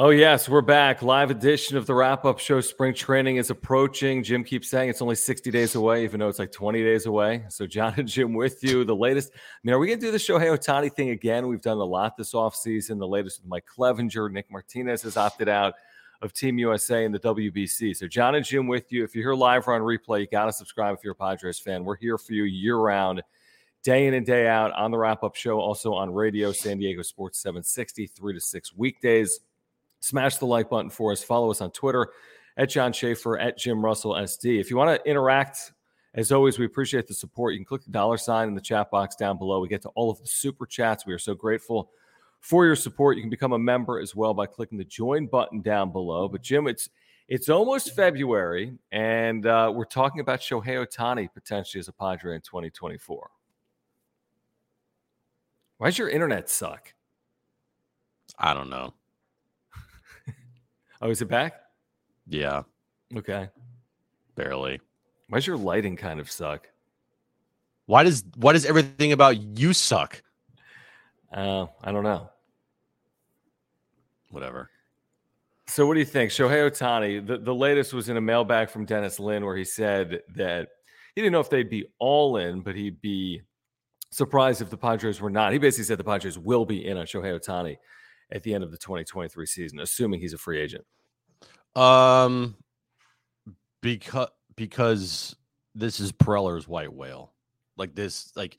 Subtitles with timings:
[0.00, 1.02] Oh, yes, we're back.
[1.02, 2.60] Live edition of the wrap up show.
[2.60, 4.22] Spring training is approaching.
[4.22, 7.44] Jim keeps saying it's only 60 days away, even though it's like 20 days away.
[7.48, 8.84] So, Jon and Jim with you.
[8.84, 9.32] The latest.
[9.34, 11.48] I mean, are we going to do the Shohei Ohtani thing again?
[11.48, 13.00] We've done a lot this offseason.
[13.00, 14.30] The latest with Mike Clevinger.
[14.30, 15.74] Nick Martinez has opted out
[16.22, 17.96] of Team USA and the WBC.
[17.96, 19.02] So, Jon and Jim with you.
[19.02, 21.58] If you're here live or on replay, you got to subscribe if you're a Padres
[21.58, 21.82] fan.
[21.82, 23.24] We're here for you year round,
[23.82, 27.02] day in and day out on the wrap up show, also on radio, San Diego
[27.02, 29.40] Sports 760, three to six weekdays.
[30.00, 31.22] Smash the like button for us.
[31.22, 32.08] Follow us on Twitter
[32.56, 34.60] at Jon Schaefer, at Jim Russell SD.
[34.60, 35.72] If you want to interact,
[36.14, 37.52] as always, we appreciate the support.
[37.52, 39.60] You can click the dollar sign in the chat box down below.
[39.60, 41.06] We get to all of the super chats.
[41.06, 41.90] We are so grateful
[42.40, 43.16] for your support.
[43.16, 46.28] You can become a member as well by clicking the join button down below.
[46.28, 46.90] But Jim, it's
[47.28, 52.40] it's almost February, and uh, we're talking about Shohei Ohtani potentially as a Padre in
[52.40, 53.30] 2024.
[55.76, 56.94] Why does your internet suck?
[58.38, 58.94] I don't know.
[61.00, 61.54] Oh, is it back?
[62.26, 62.62] Yeah.
[63.16, 63.48] Okay.
[64.34, 64.80] Barely.
[65.28, 66.68] Why does your lighting kind of suck?
[67.86, 70.22] Why does why does everything about you suck?
[71.32, 72.30] Uh, I don't know.
[74.30, 74.70] Whatever.
[75.66, 76.30] So, what do you think?
[76.30, 80.20] Shohei Ohtani, the, the latest was in a mailbag from Dennis Lin where he said
[80.34, 80.68] that
[81.14, 83.42] he didn't know if they'd be all in, but he'd be
[84.10, 85.52] surprised if the Padres were not.
[85.52, 87.76] He basically said the Padres will be in on Shohei Ohtani
[88.30, 90.84] at the end of the 2023 season, assuming he's a free agent?
[91.74, 92.56] Um,
[93.80, 95.36] because because
[95.74, 97.32] this is Preller's white whale.
[97.76, 98.56] Like this, like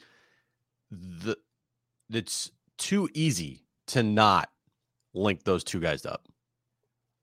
[0.91, 1.35] the
[2.09, 4.49] it's too easy to not
[5.13, 6.27] link those two guys up.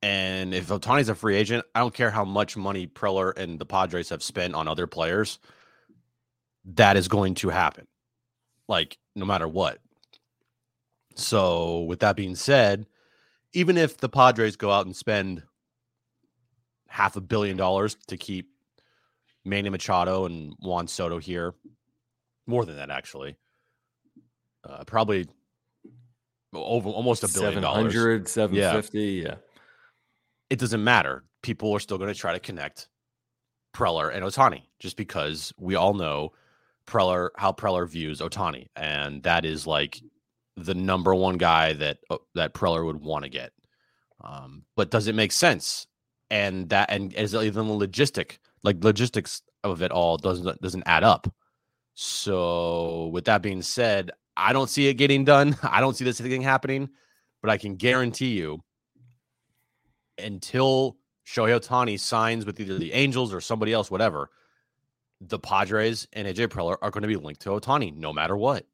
[0.02, 3.64] And if Ohtani's a free agent, I don't care how much money Preller and the
[3.64, 5.38] Padres have spent on other players.
[6.74, 7.86] That is going to happen.
[8.68, 9.78] Like no matter what.
[11.16, 12.86] So, with that being said,
[13.52, 15.42] even if the Padres go out and spend
[16.88, 18.50] half a billion dollars to keep
[19.44, 21.54] Manny Machado and Juan Soto here,
[22.46, 23.36] more than that actually,
[24.64, 25.26] uh, probably
[26.52, 29.22] over almost a billion 700, 750, yeah.
[29.22, 29.34] yeah.
[30.50, 31.24] It doesn't matter.
[31.42, 32.88] People are still going to try to connect
[33.74, 36.32] Preller and Ohtani just because we all know
[36.86, 40.00] Preller how Preller views Ohtani, and that is like
[40.56, 43.52] the number one guy that uh, that Preller would want to get.
[44.22, 45.86] Um, but does it make sense?
[46.30, 51.04] And that and is even the logistic like logistics of it all doesn't doesn't add
[51.04, 51.32] up.
[51.94, 55.56] So with that being said, I don't see it getting done.
[55.62, 56.88] I don't see this thing happening,
[57.42, 58.62] but I can guarantee you
[60.18, 60.96] until
[61.26, 64.30] Shohei Ohtani signs with either the Angels or somebody else, whatever,
[65.20, 68.66] the Padres and AJ Preller are going to be linked to Ohtani no matter what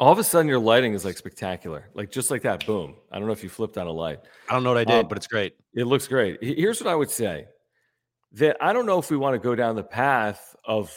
[0.00, 1.90] all of a sudden your lighting is like spectacular.
[1.94, 2.96] Like just like that boom.
[3.12, 4.20] I don't know if you flipped on a light.
[4.48, 5.54] I don't know what i did um, but it's great.
[5.74, 6.42] it looks great.
[6.42, 7.46] Here's what i would say
[8.32, 10.90] that i don't know if we want to go down the path of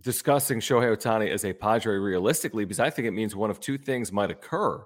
[0.00, 3.76] discussing shohei ohtani as a padre realistically because i think it means one of two
[3.76, 4.82] things might occur.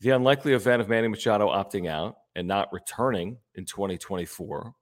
[0.00, 4.72] The unlikely event of manny machado opting out and not returning in 2024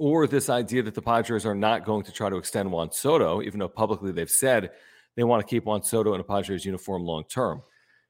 [0.00, 3.40] or this idea that the padres are not going to try to extend juan soto
[3.40, 4.70] even though publicly they've said
[5.18, 7.60] they want to keep on Soto in a Padres uniform long term.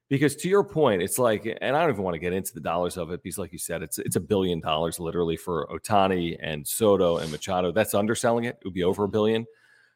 [0.09, 2.59] Because to your point, it's like, and I don't even want to get into the
[2.59, 6.37] dollars of it because, like you said, it's it's a billion dollars literally for Ohtani
[6.39, 7.71] and Soto and Machado.
[7.71, 8.57] That's underselling it.
[8.61, 9.47] It would be over a billion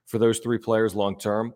[0.07, 1.53] for those three players long term.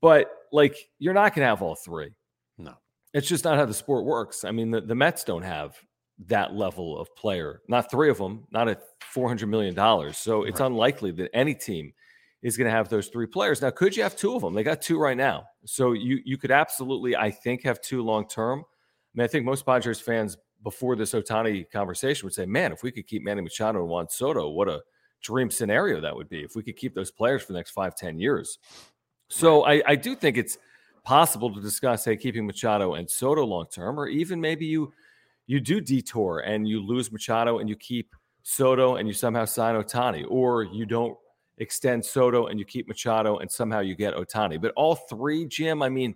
[0.00, 2.14] But like, you're not going to have all three.
[2.56, 2.72] No,
[3.12, 4.42] it's just not how the sport works.
[4.42, 5.76] I mean, the, the Mets don't have
[6.28, 7.60] that level of player.
[7.68, 8.46] Not three of them.
[8.50, 10.16] Not at four hundred million dollars.
[10.16, 10.66] So it's right.
[10.66, 11.92] unlikely that any team
[12.42, 13.62] is going to have those three players.
[13.62, 14.52] Now, could you have two of them?
[14.54, 15.44] They got two right now.
[15.64, 18.60] So you you could absolutely, I think, have two long term.
[18.60, 22.82] I mean, I think most Padres fans before this Ohtani conversation would say, man, if
[22.82, 24.80] we could keep Manny Machado and Juan Soto, what a
[25.20, 27.94] dream scenario that would be if we could keep those players for the next five,
[27.94, 28.58] ten years.
[29.28, 30.58] So I, I do think it's
[31.04, 34.92] possible to discuss, hey, keeping Machado and Soto long term, or even maybe you
[35.46, 39.74] you do detour and you lose Machado and you keep Soto and you somehow sign
[39.74, 41.16] Ohtani, or you don't
[41.62, 44.60] extend Soto and you keep Machado and somehow you get Ohtani.
[44.60, 46.14] But all three, Jim, I mean,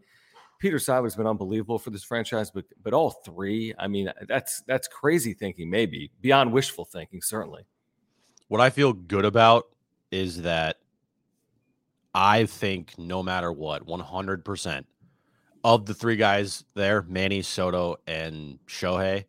[0.59, 4.89] Peter Seidler's been unbelievable for this franchise, but but all three, I mean, that's that's
[4.89, 7.67] crazy thinking, maybe beyond wishful thinking, certainly.
[8.49, 9.67] What I feel good about
[10.11, 10.77] is that
[12.15, 14.85] I think no matter what, 100%
[15.65, 19.25] of the three guys there, Manny, Soto, and Shohei,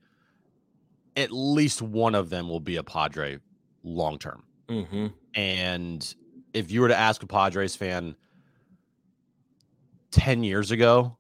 [1.17, 3.39] at least one of them will be a Padre
[3.83, 4.43] long term.
[4.69, 5.07] Mm-hmm.
[5.33, 6.15] And
[6.53, 8.15] if you were to ask a Padres fan
[10.11, 11.17] 10 years ago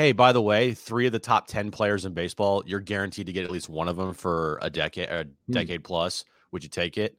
[0.00, 3.32] hey, by the way, three of the top 10 players in baseball, you're guaranteed to
[3.32, 5.52] get at least one of them for a decade, or a hmm.
[5.52, 6.24] decade plus.
[6.52, 7.16] Would you take it?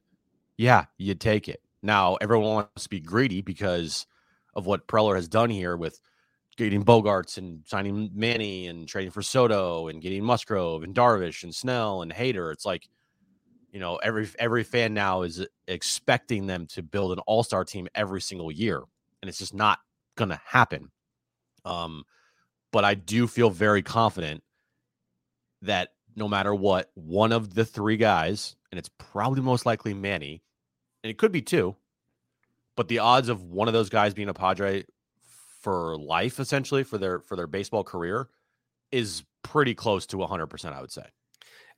[0.56, 1.62] Yeah, you'd take it.
[1.82, 4.06] Now, everyone wants to be greedy because
[4.54, 6.00] of what Preller has done here with
[6.56, 11.54] getting Bogaerts and signing Manny and trading for Soto and getting Musgrove and Darvish and
[11.54, 12.52] Snell and Hader.
[12.52, 12.88] It's like,
[13.72, 18.20] you know, every every fan now is expecting them to build an all-star team every
[18.20, 18.82] single year.
[19.22, 19.80] And it's just not
[20.16, 20.90] gonna happen.
[21.64, 22.04] Um,
[22.70, 24.42] but I do feel very confident
[25.62, 30.42] that no matter what, one of the three guys, and it's probably most likely Manny,
[31.02, 31.74] and it could be two,
[32.76, 34.84] but the odds of one of those guys being a Padre
[35.60, 38.28] for life, essentially for their for their baseball career,
[38.90, 40.72] is pretty close to 100%.
[40.72, 41.06] I would say.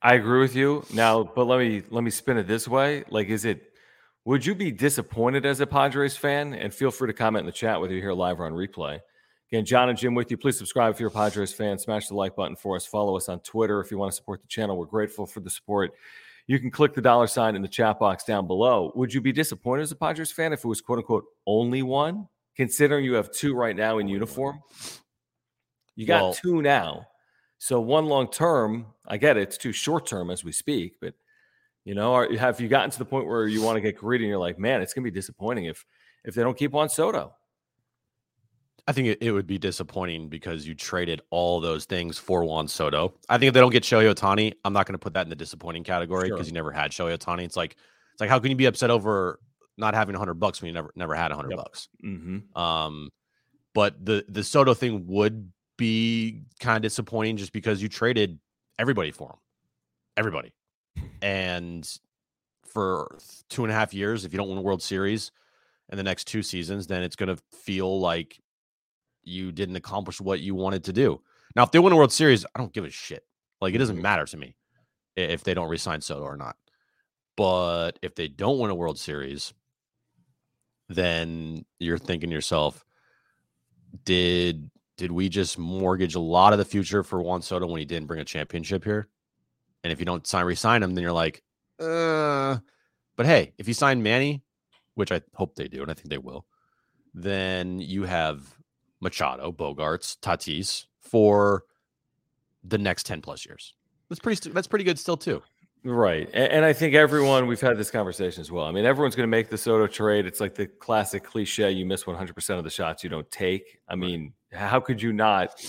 [0.01, 3.27] I agree with you now, but let me let me spin it this way: like,
[3.27, 3.71] is it?
[4.25, 6.53] Would you be disappointed as a Padres fan?
[6.53, 8.99] And feel free to comment in the chat whether you're here live or on replay.
[9.51, 10.37] Again, Jon and Jim with you.
[10.37, 11.77] Please subscribe if you're a Padres fan.
[11.77, 12.85] Smash the like button for us.
[12.85, 14.77] Follow us on Twitter if you want to support the channel.
[14.77, 15.93] We're grateful for the support.
[16.47, 18.91] You can click the dollar sign in the chat box down below.
[18.95, 22.27] Would you be disappointed as a Padres fan if it was quote unquote only one,
[22.55, 24.59] considering you have two right now in uniform?
[25.95, 27.07] You got well, two now.
[27.65, 29.41] So one long term, I get it.
[29.41, 31.15] It's too short term as we speak, but
[31.83, 34.25] you know, are, have you gotten to the point where you want to get greedy
[34.25, 35.83] and you're like, man, it's gonna be disappointing if
[36.23, 37.33] if they don't keep Juan Soto?
[38.87, 42.67] I think it, it, would be disappointing because you traded all those things for Juan
[42.67, 43.15] Soto.
[43.29, 45.31] I think if they don't get Shohei Ohtani, I'm not going to put that in
[45.31, 46.49] the disappointing category because sure.
[46.49, 47.45] you never had Shohei Ohtani.
[47.45, 47.77] It's like
[48.13, 49.39] it's like how can you be upset over
[49.75, 51.57] not having 100 bucks when you never never had 100 yep.
[51.57, 51.89] bucks?
[52.05, 52.61] Mm-hmm.
[52.61, 53.09] Um,
[53.73, 58.39] but the the Soto thing would be kind of disappointing just because you traded
[58.79, 59.37] everybody for him,
[60.17, 60.53] everybody,
[61.21, 61.89] and
[62.65, 63.17] for
[63.49, 65.31] two and a half years, if you don't win a World Series
[65.89, 68.39] in the next two seasons, then it's going to feel like
[69.23, 71.21] you didn't accomplish what you wanted to do.
[71.55, 73.23] Now, if they win a World Series, I don't give a shit.
[73.61, 74.03] Like it doesn't mm-hmm.
[74.03, 74.55] matter to me
[75.15, 76.57] if they don't resign Soto or not.
[77.37, 79.53] But if they don't win a World Series,
[80.89, 82.83] then you're thinking yourself,
[84.03, 87.85] did did we just mortgage a lot of the future for Juan Soto when he
[87.85, 89.07] didn't bring a championship here?
[89.83, 91.43] And if you don't sign resign him, then you're like,
[91.79, 92.57] uh
[93.15, 94.43] but hey, if you sign Manny,
[94.95, 96.45] which I hope they do, and I think they will,
[97.13, 98.41] then you have
[98.99, 101.63] Machado, Bogaerts, Tatis for
[102.63, 103.73] the next 10 plus years.
[104.09, 105.41] That's pretty that's pretty good still too.
[105.83, 106.27] Right.
[106.33, 108.65] And, and I think everyone we've had this conversation as well.
[108.65, 110.25] I mean, everyone's going to make the Soto trade.
[110.25, 113.79] It's like the classic cliche you miss 100% of the shots you don't take.
[113.87, 115.63] I mean, how could you not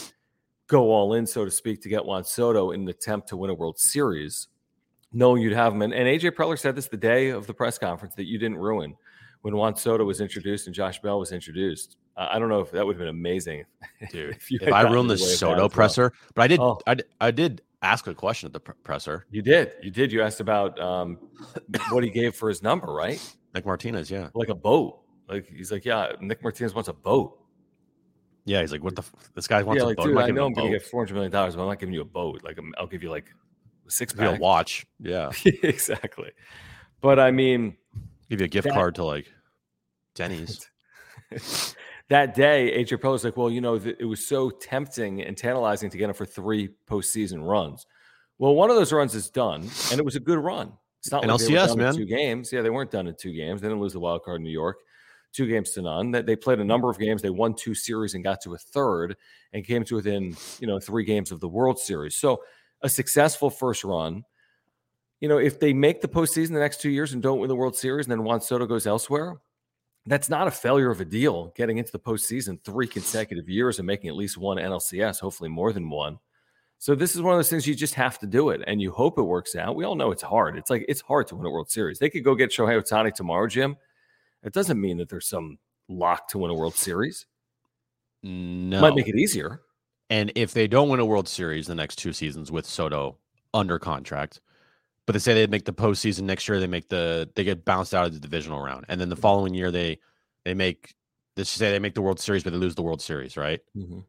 [0.69, 3.51] go all in, so to speak, to get Juan Soto in an attempt to win
[3.51, 4.49] a World Series,
[5.13, 5.83] knowing you'd have him?
[5.83, 8.59] And, and AJ Preller said this the day of the press conference that you didn't
[8.59, 8.97] ruin
[9.43, 11.97] when Juan Soto was introduced and Josh Bell was introduced.
[12.17, 13.65] I don't know if that would have been amazing,
[14.11, 14.31] dude.
[14.31, 16.79] if, if I ruined the Soto presser, but I did, oh.
[16.87, 19.27] I, I did ask a question at the presser.
[19.31, 20.11] You did, you did.
[20.11, 21.19] You asked about um,
[21.91, 23.21] what he gave for his number, right?
[23.55, 25.01] Nick Martinez, yeah, like a boat.
[25.29, 27.39] Like he's like, yeah, Nick Martinez wants a boat.
[28.47, 29.03] Yeah, he's like, what the?
[29.03, 30.07] F- this guy wants yeah, a like, boat.
[30.07, 31.93] Dude, I know I'm going to get four hundred million dollars, but I'm not giving
[31.93, 32.43] you a boat.
[32.45, 33.27] Like, I'll give you like
[33.87, 34.39] a six pack.
[34.39, 34.87] a watch.
[35.01, 36.31] Yeah, exactly.
[37.01, 37.77] But I mean,
[38.31, 39.27] give you a gift that, card to like
[40.15, 40.71] Denny's.
[42.09, 45.37] that day, AJ Preller was like, well, you know, th- it was so tempting and
[45.37, 47.85] tantalizing to get him for three postseason runs.
[48.39, 50.73] Well, one of those runs is done, and it was a good run.
[51.01, 51.95] It's not like LCS, they were done man.
[51.95, 52.53] two games.
[52.53, 53.61] Yeah, they weren't done in two games.
[53.61, 54.79] They didn't lose the wild card in New York,
[55.33, 56.11] two games to none.
[56.13, 57.23] That they played a number of games.
[57.23, 59.17] They won two series and got to a third,
[59.53, 62.17] and came to within you know three games of the World Series.
[62.17, 62.43] So
[62.83, 64.25] a successful first run.
[65.21, 67.57] You know, if they make the postseason the next two years and don't win the
[67.57, 69.39] World Series, and then Juan Soto goes elsewhere,
[70.07, 73.87] that's not a failure of a deal getting into the postseason three consecutive years and
[73.87, 76.19] making at least one NLCS, hopefully more than one.
[76.79, 78.93] So this is one of those things you just have to do it and you
[78.93, 79.77] hope it works out.
[79.77, 80.57] We all know it's hard.
[80.57, 81.99] It's like it's hard to win a World Series.
[81.99, 83.77] They could go get Shohei Ohtani tomorrow, Jim.
[84.47, 87.27] It doesn't mean that there's some lock to win a World Series.
[88.23, 88.81] No.
[88.81, 89.61] Might make it easier.
[90.09, 93.19] And if they don't win a World Series the next two seasons with Soto
[93.53, 94.41] under contract,
[95.05, 96.61] but they say they make the postseason next year.
[96.61, 99.55] They make the they get bounced out of the divisional round, and then the following
[99.55, 99.99] year they
[100.45, 100.95] they make
[101.37, 103.61] let's say they make the World Series, but they lose the World Series, right?
[103.77, 104.01] Mm-hmm.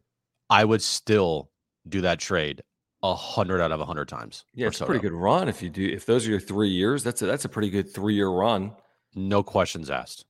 [0.49, 1.51] I would still
[1.89, 2.61] do that trade
[3.03, 4.45] a hundred out of a hundred times.
[4.53, 5.87] Yeah, it's a pretty good run if you do.
[5.87, 8.71] If those are your three years, that's a, that's a pretty good three year run.
[9.15, 10.25] No questions asked.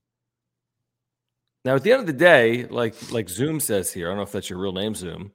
[1.67, 4.23] Now, at the end of the day, like like Zoom says here, I don't know
[4.23, 5.31] if that's your real name, Zoom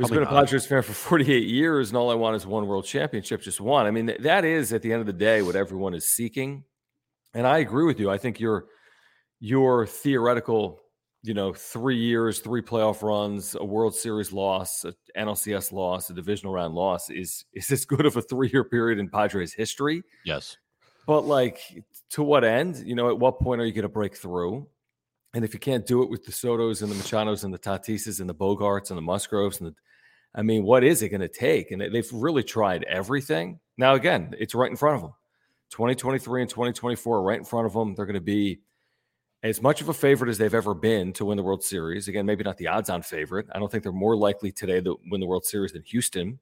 [0.00, 2.66] who's Probably been a Padres fan for 48 years, and all I want is one
[2.66, 3.86] world championship, just one.
[3.86, 6.64] I mean, that is at the end of the day what everyone is seeking.
[7.34, 8.10] And I agree with you.
[8.10, 8.66] I think your
[9.40, 10.80] your theoretical
[11.22, 16.14] you know, three years, three playoff runs, a World Series loss, an NLCS loss, a
[16.14, 20.02] divisional round loss is is as good of a three year period in Padres history.
[20.24, 20.56] Yes.
[21.06, 21.60] But like,
[22.12, 22.82] to what end?
[22.86, 24.66] You know, at what point are you going to break through?
[25.32, 28.20] And if you can't do it with the Sotos and the Machados and the Tatises
[28.20, 29.74] and the Bogaerts and the Musgroves and the,
[30.34, 31.70] I mean, what is it going to take?
[31.70, 33.60] And they've really tried everything.
[33.76, 35.12] Now, again, it's right in front of them.
[35.70, 37.94] 2023 and 2024 are right in front of them.
[37.94, 38.60] They're going to be
[39.42, 42.08] as much of a favorite as they've ever been to win the World Series.
[42.08, 43.46] Again, maybe not the odds on favorite.
[43.52, 46.38] I don't think they're more likely today to win the World Series than Houston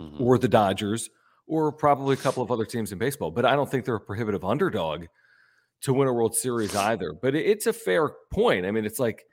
[0.00, 0.22] mm-hmm.
[0.22, 1.10] or the Dodgers
[1.46, 3.30] or probably a couple of other teams in baseball.
[3.30, 5.04] But I don't think they're a prohibitive underdog
[5.82, 7.12] to win a World Series either.
[7.12, 8.66] But it's a fair point.
[8.66, 9.24] I mean, it's like,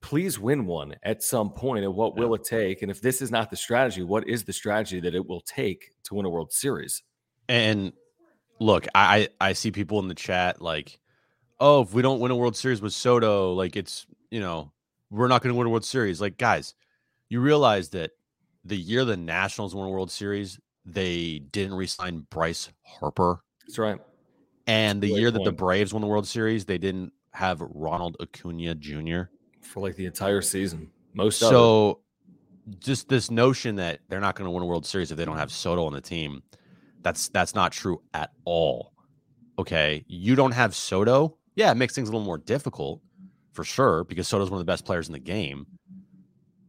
[0.00, 1.84] please win one at some point.
[1.84, 2.24] and what yeah.
[2.24, 2.82] will it take?
[2.82, 5.92] And if this is not the strategy, what is the strategy that it will take
[6.04, 7.02] to win a World Series?
[7.48, 7.92] And
[8.58, 10.98] look, I I see people in the chat like
[11.60, 14.72] oh, if we don't win a World Series with Soto, like it's, you know,
[15.10, 16.20] we're not going to win a World Series.
[16.20, 16.74] Like, guys,
[17.28, 18.12] you realize that
[18.64, 23.40] the year the Nationals won a World Series, they didn't resign Bryce Harper.
[23.66, 23.98] That's right.
[24.66, 25.44] And the year point.
[25.44, 29.22] that the Braves won the World Series, they didn't have Ronald Acuna Jr.
[29.60, 30.90] for like the entire season.
[31.14, 32.00] Most so,
[32.80, 35.38] just this notion that they're not going to win a World Series if they don't
[35.38, 36.42] have Soto on the team,
[37.02, 38.92] that's that's not true at all.
[39.58, 43.00] Okay, you don't have Soto, yeah, it makes things a little more difficult
[43.52, 45.66] for sure because Soto's one of the best players in the game.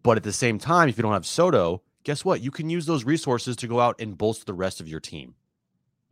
[0.02, 2.42] But at the same time, if you don't have Soto, guess what?
[2.42, 5.36] You can use those resources to go out and bolster the rest of your team.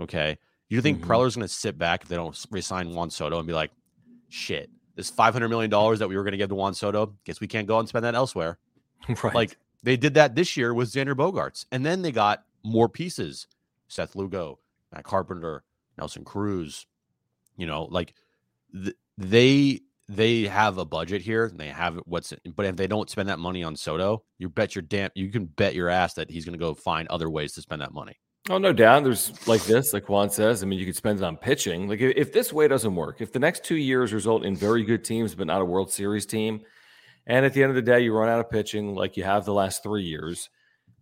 [0.02, 0.38] Okay.
[0.70, 1.12] You think mm-hmm.
[1.12, 3.72] Preller's going to sit back if they don't resign Juan Soto and be like,
[4.30, 7.48] shit, this $500 million that we were going to give to Juan Soto, guess we
[7.48, 8.58] can't go and spend that elsewhere.
[9.24, 9.36] right.
[9.36, 11.66] Like they did that this year with Xander Bogaerts.
[11.72, 13.48] And then they got more pieces
[13.88, 14.60] Seth Lugo,
[14.92, 15.64] Matt Carpenter,
[15.98, 16.88] Nelson Cruz.
[17.58, 18.14] You know, like
[19.18, 21.46] they they have a budget here.
[21.46, 24.76] and they have what's but if they don't spend that money on Soto, you bet
[24.76, 27.54] your damn you can bet your ass that he's going to go find other ways
[27.54, 28.18] to spend that money.
[28.50, 29.04] Oh no doubt.
[29.04, 30.62] There's like this, like Juan says.
[30.62, 31.88] I mean, you could spend it on pitching.
[31.88, 35.04] Like if this way doesn't work, if the next two years result in very good
[35.04, 36.62] teams but not a World Series team,
[37.26, 39.46] and at the end of the day you run out of pitching like you have
[39.46, 40.50] the last three years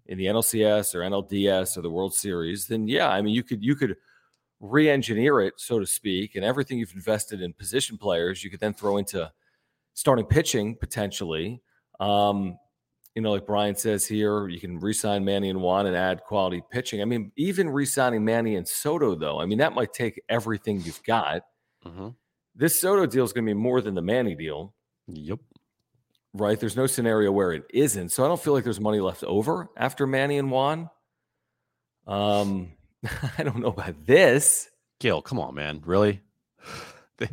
[0.05, 3.61] in the NLCS or NLDS or the World Series, then yeah, I mean you could
[3.61, 3.97] you could
[4.61, 8.73] re-engineer it, so to speak, and everything you've invested in position players, you could then
[8.73, 9.29] throw into
[9.93, 11.61] starting pitching potentially.
[11.99, 12.57] Um,
[13.15, 16.63] you know, like Brian says here, you can re-sign Manny and Juan and add quality
[16.71, 17.01] pitching.
[17.01, 21.03] I mean, even re-signing Manny and Soto, though, I mean, that might take everything you've
[21.03, 21.43] got.
[21.85, 22.09] Mm-hmm.
[22.55, 24.73] This Soto deal is going to be more than the Manny deal.
[25.07, 25.39] Yep.
[26.33, 26.59] Right.
[26.59, 28.09] There's no scenario where it isn't.
[28.09, 30.89] So I don't feel like there's money left over after Manny and Juan.
[32.07, 32.71] Um,
[33.37, 34.69] I don't know about this.
[34.99, 35.81] Gil, come on, man.
[35.85, 36.21] Really?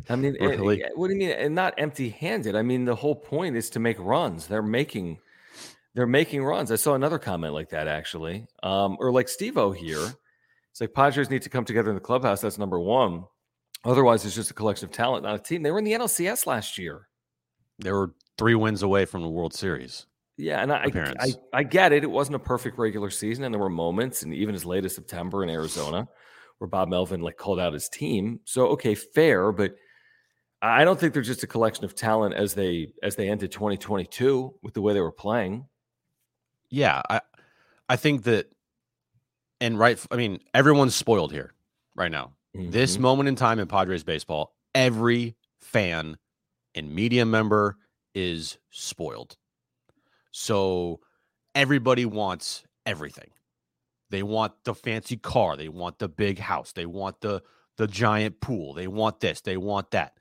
[0.09, 0.81] I mean, really?
[0.81, 1.31] It, what do you mean?
[1.31, 2.55] And not empty-handed.
[2.55, 4.47] I mean, the whole point is to make runs.
[4.47, 5.17] They're making,
[5.93, 6.71] they're making runs.
[6.71, 10.13] I saw another comment like that actually, um, or like Steve-O here.
[10.71, 12.41] It's like Padres need to come together in the clubhouse.
[12.41, 13.25] That's number one.
[13.83, 15.63] Otherwise, it's just a collection of talent, not a team.
[15.63, 17.07] They were in the NLCS last year.
[17.79, 20.05] They were three wins away from the World Series.
[20.37, 20.87] Yeah, and I,
[21.19, 22.03] I, I get it.
[22.03, 24.95] It wasn't a perfect regular season, and there were moments, and even as late as
[24.95, 26.07] September in Arizona,
[26.59, 28.39] where Bob Melvin like called out his team.
[28.45, 29.75] So okay, fair, but
[30.61, 34.55] I don't think they're just a collection of talent as they as they ended 2022
[34.61, 35.65] with the way they were playing.
[36.71, 37.21] Yeah, I
[37.87, 38.51] I think that,
[39.59, 41.53] and right, I mean, everyone's spoiled here
[41.95, 42.31] right now.
[42.55, 42.71] Mm-hmm.
[42.71, 46.17] This moment in time in Padres baseball, every fan
[46.73, 47.77] and media member
[48.15, 49.37] is spoiled
[50.31, 51.01] so
[51.53, 53.29] everybody wants everything.
[54.09, 57.43] They want the fancy car, they want the big house, they want the
[57.77, 60.17] the giant pool, they want this, they want that.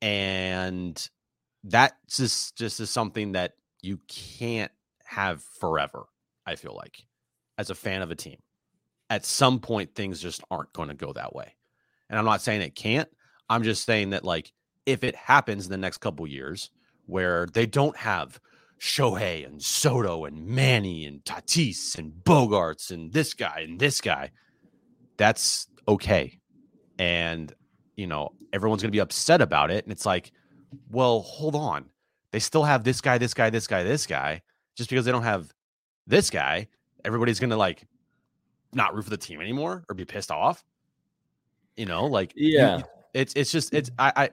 [0.00, 1.08] And
[1.64, 4.72] that just just is something that you can't
[5.10, 6.04] have forever,
[6.46, 7.04] I feel like,
[7.58, 8.38] as a fan of a team.
[9.10, 11.56] At some point things just aren't going to go that way.
[12.08, 13.08] And I'm not saying it can't.
[13.48, 14.52] I'm just saying that like
[14.86, 16.70] if it happens in the next couple years
[17.06, 18.38] where they don't have
[18.80, 24.30] Shohei and Soto and Manny and Tatis and Bogaerts and this guy and this guy,
[25.16, 26.38] that's okay.
[27.00, 27.52] And,
[27.96, 29.84] you know, everyone's going to be upset about it.
[29.84, 30.30] And it's like,
[30.88, 31.86] well, hold on.
[32.30, 34.42] They still have this guy, this guy, this guy, this guy.
[34.76, 35.52] Just because they don't have
[36.06, 36.68] this guy,
[37.04, 37.86] everybody's going to like
[38.72, 40.64] not root for the team anymore or be pissed off.
[41.76, 42.84] You know, like, yeah, you,
[43.14, 44.30] it's, it's just, it's, I, I,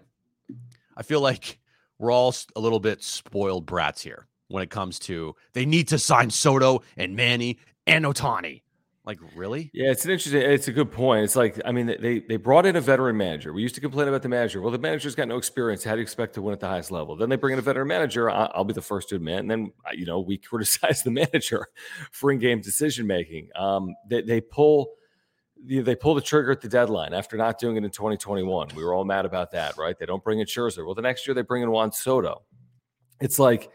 [0.98, 1.60] I feel like
[1.98, 6.00] we're all a little bit spoiled brats here when it comes to they need to
[6.00, 8.62] sign Soto and Manny and Ohtani,
[9.08, 9.72] Like, really?
[9.74, 10.42] Yeah, it's an interesting.
[10.42, 11.24] It's a good point.
[11.24, 13.54] It's like, I mean, they they brought in a veteran manager.
[13.54, 14.62] We used to complain about the manager.
[14.62, 15.82] Well, the manager's got no experience.
[15.82, 17.16] How do you expect to win at the highest level?
[17.16, 18.30] Then they bring in a veteran manager.
[18.30, 19.40] I, will be the first to admit.
[19.40, 21.68] And then you know we criticize the manager
[22.12, 23.48] for in-game decision making.
[23.56, 24.90] Um, they they pull
[25.66, 28.72] they pull the trigger at the deadline after not doing it in 2021.
[28.76, 29.98] We were all mad about that, right?
[29.98, 30.86] They don't bring in Scherzer.
[30.86, 32.44] Well, the next year they bring in Juan Soto.
[33.22, 33.72] It's like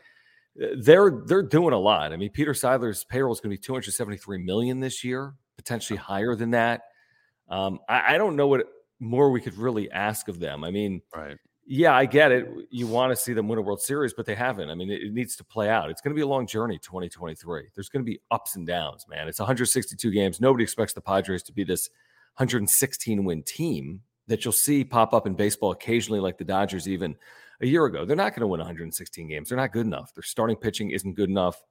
[0.54, 2.12] they're they're doing a lot.
[2.12, 6.35] I mean, Peter Seidler's payroll is going to be 273 million this year, potentially higher
[6.35, 6.82] than that.
[7.49, 8.66] Um, I, I, don't know what
[9.00, 10.64] more we could really ask of them.
[10.64, 11.37] I mean, right.
[11.64, 12.49] Yeah, I get it.
[12.71, 14.68] You want to see them win a World Series, but they haven't.
[14.68, 15.90] I mean, it, it needs to play out.
[15.90, 17.68] It's going to be a long journey, 2023.
[17.75, 19.28] There's going to be ups and downs, man.
[19.28, 20.40] It's 162 games.
[20.40, 21.88] Nobody expects the Padres to be this
[22.37, 27.16] 116 win team that you'll see pop up in baseball occasionally, like the Dodgers, even
[27.62, 28.04] a year ago.
[28.04, 29.49] They're not going to win 116 games.
[29.49, 30.12] They're not good enough.
[30.14, 31.62] Their starting pitching isn't good enough.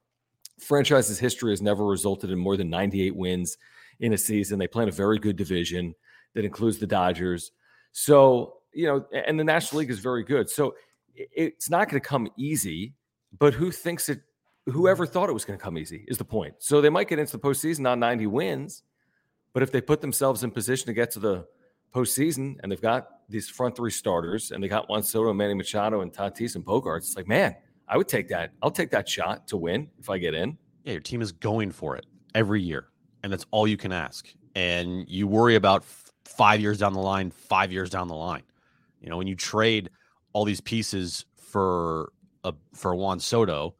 [0.59, 3.57] Franchise's history has never resulted in more than 98 wins
[3.99, 4.57] in a season.
[4.57, 5.93] They play in a very good division
[6.33, 7.51] that includes the Dodgers.
[7.91, 10.49] So, you know, and the National League is very good.
[10.49, 10.75] So
[11.13, 12.93] it's not going to come easy,
[13.37, 14.21] but who thinks it,
[14.67, 16.55] whoever thought it was going to come easy is the point.
[16.59, 18.83] So they might get into the postseason on 90 wins,
[19.53, 21.45] but if they put themselves in position to get to the
[21.93, 26.01] postseason and they've got these front three starters and they got Juan Soto, Manny Machado,
[26.01, 27.55] and Tatis and Bogaerts, it's like, man,
[27.87, 28.51] I would take that.
[28.61, 30.57] I'll take that shot to win if I get in.
[30.83, 32.87] Yeah, your team is going for it every year,
[33.23, 34.27] and that's all you can ask.
[34.55, 38.43] And you worry about f- five years down the line, five years down the line.
[39.01, 39.89] You know, when you trade
[40.33, 42.11] all these pieces for
[42.43, 43.75] a for Juan Soto,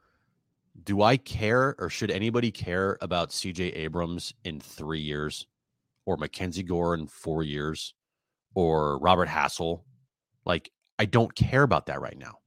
[0.84, 5.48] do I care or should anybody care about CJ Abrams in three years
[6.06, 7.94] or Mackenzie Gore in four years?
[8.54, 9.82] Or Robert Hassell.
[10.46, 12.40] Like, I don't care about that right now.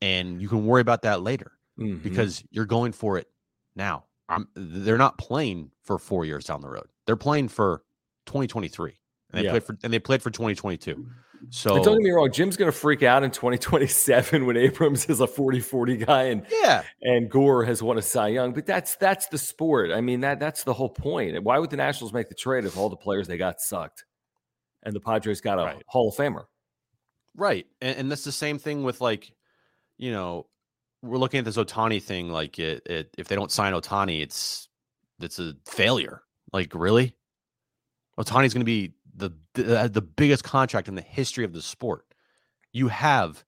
[0.00, 1.98] And you can worry about that later mm-hmm.
[1.98, 3.28] because you're going for it
[3.74, 4.04] now.
[4.28, 6.86] I'm, they're not playing for four years down the road.
[7.06, 7.82] They're playing for
[8.26, 8.98] 2023.
[9.30, 9.50] And they yeah.
[9.50, 11.06] played for and they played for 2022.
[11.50, 15.26] So don't get me wrong, Jim's gonna freak out in 2027 when Abrams is a
[15.26, 18.52] 40-40 guy and yeah, and Gore has won a Cy Young.
[18.52, 19.90] But that's that's the sport.
[19.92, 21.42] I mean, that that's the whole point.
[21.42, 24.04] Why would the Nationals make the trade if all the players they got sucked?
[24.82, 25.82] And the Padres got a right.
[25.86, 26.44] Hall of Famer.
[27.36, 27.66] Right.
[27.80, 29.32] And, and, that's the same thing with like,
[29.96, 30.46] you know,
[31.02, 32.30] we're looking at this Ohtani thing.
[32.30, 34.68] Like, it, it, if they don't sign Ohtani, it's
[35.20, 36.22] it's a failure.
[36.52, 37.14] Like, really?
[38.18, 42.04] Ohtani's going to be the, the the biggest contract in the history of the sport.
[42.72, 43.44] You have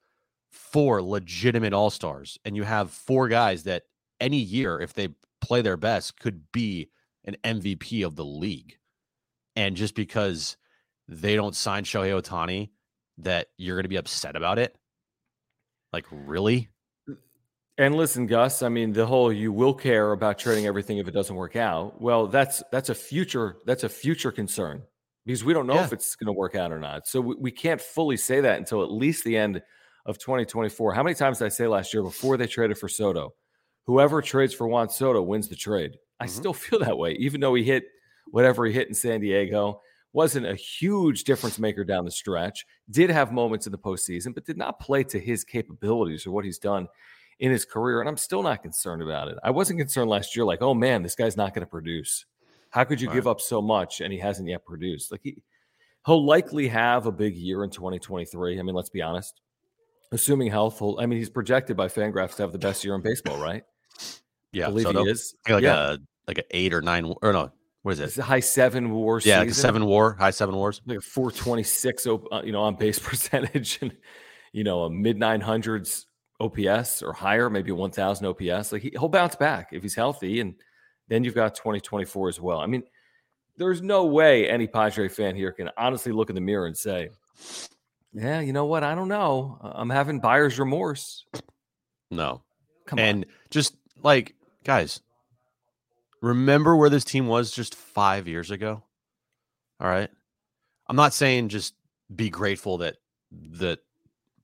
[0.51, 3.85] four legitimate all stars, and you have four guys that
[4.21, 5.09] any year, if they
[5.41, 6.91] play their best, could be
[7.25, 8.77] an MVP of the league.
[9.57, 10.57] And just because
[11.11, 12.71] they don't sign Shohei Ohtani,
[13.19, 14.77] that you're going to be upset about it?
[15.93, 16.69] Like, really?
[17.77, 21.13] And listen, Gus, I mean, the whole you will care about trading everything if it
[21.13, 22.01] doesn't work out.
[22.01, 24.83] Well, that's that's a future that's a future concern
[25.25, 25.85] because we don't know yeah.
[25.85, 27.07] if it's going to work out or not.
[27.09, 29.63] So we, we can't fully say that until at least the end
[30.07, 30.93] of 2024.
[30.93, 33.33] How many times did I say last year before they traded for Soto?
[33.87, 35.97] Whoever trades for Juan Soto wins the trade.
[36.21, 36.39] I mm-hmm.
[36.39, 37.85] still feel that way, even though he hit
[38.31, 39.81] whatever he hit in San Diego
[40.13, 44.45] wasn't a huge difference maker down the stretch, did have moments in the postseason, but
[44.45, 46.89] did not play to his capabilities or what he's done
[47.39, 48.01] in his career.
[48.01, 49.39] And I'm still not concerned about it.
[49.43, 52.27] I wasn't concerned last year, like, oh man, this guy's not going to produce.
[52.71, 53.15] How could you right.
[53.15, 55.11] give up so much and he hasn't yet produced?
[55.11, 55.43] Like he
[56.07, 58.59] he'll likely have a big year in 2023.
[58.59, 59.41] I mean, let's be honest.
[60.13, 63.41] Assuming health, I mean, he's projected by Fangraphs to have the best year in baseball,
[63.41, 63.63] right?
[64.53, 65.37] Yeah, I believe so he is.
[65.49, 65.93] Like yeah.
[65.93, 68.05] a like an eight or nine or no what is it?
[68.05, 69.55] It's a high seven war yeah, season.
[69.55, 70.83] seven war, high seven wars.
[70.87, 73.97] Like a 426, uh, you know, on base percentage and,
[74.53, 76.05] you know, a mid 900s
[76.41, 78.73] OPS or higher, maybe 1000 OPS.
[78.73, 80.41] Like he, will bounce back if he's healthy.
[80.41, 80.55] And
[81.09, 82.59] then you've got 2024 as well.
[82.59, 82.83] I mean,
[83.57, 87.11] there's no way any Padre fan here can honestly look in the mirror and say,
[88.13, 88.85] yeah, you know what?
[88.85, 89.59] I don't know.
[89.63, 91.25] I'm having buyer's remorse.
[92.11, 92.43] No.
[92.87, 93.31] Come and on.
[93.51, 95.01] just like, guys,
[96.23, 98.83] Remember where this team was just five years ago?
[99.81, 100.11] All right.
[100.89, 101.75] I'm not saying just
[102.15, 102.97] be grateful that
[103.53, 103.79] that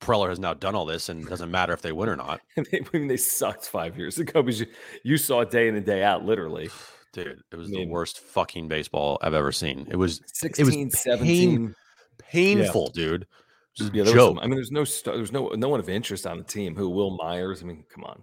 [0.00, 2.40] Preller has now done all this and it doesn't matter if they win or not.
[2.58, 4.66] I mean, they sucked five years ago because you,
[5.02, 6.70] you saw it day in and day out, literally.
[7.12, 9.86] Dude, it was I mean, the worst fucking baseball I've ever seen.
[9.90, 11.74] It was 16, it was 17.
[12.18, 13.02] painful, yeah.
[13.02, 13.26] dude.
[13.94, 14.36] Yeah, joke.
[14.36, 16.74] Was, I mean, there's no there's no no one of interest on the team.
[16.74, 17.62] Who Wil Myers?
[17.62, 18.22] I mean, come on.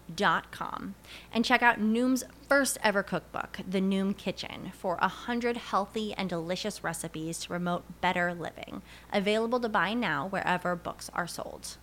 [0.15, 0.95] noom.com
[1.33, 6.83] and check out Noom's first ever cookbook, The Noom Kitchen, for 100 healthy and delicious
[6.83, 8.81] recipes to promote better living.
[9.11, 11.77] Available to buy now wherever books are sold.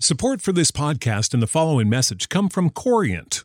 [0.00, 3.44] Support for this podcast and the following message come from Corient.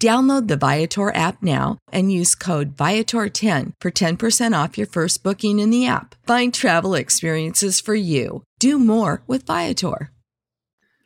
[0.00, 5.58] Download the Viator app now and use code Viator10 for 10% off your first booking
[5.58, 6.14] in the app.
[6.24, 8.44] Find travel experiences for you.
[8.60, 10.12] Do more with Viator.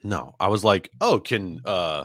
[0.05, 2.05] No, I was like, oh, can uh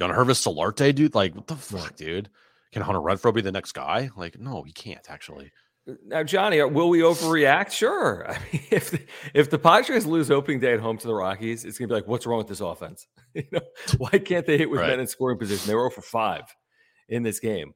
[0.00, 1.14] Yangervis Solarte, dude?
[1.14, 2.30] Like, what the fuck, dude?
[2.72, 4.10] Can Hunter Renfroe be the next guy?
[4.16, 5.52] Like, no, he can't actually.
[6.06, 7.70] Now, Johnny, uh, will we overreact?
[7.72, 8.26] Sure.
[8.30, 9.00] I mean, if the,
[9.34, 12.06] if the Padres lose opening day at home to the Rockies, it's gonna be like,
[12.06, 13.06] what's wrong with this offense?
[13.34, 13.60] you know,
[13.98, 14.88] why can't they hit with Right.
[14.90, 15.66] men in scoring position?
[15.66, 16.44] They were 0 for five
[17.08, 17.74] in this game.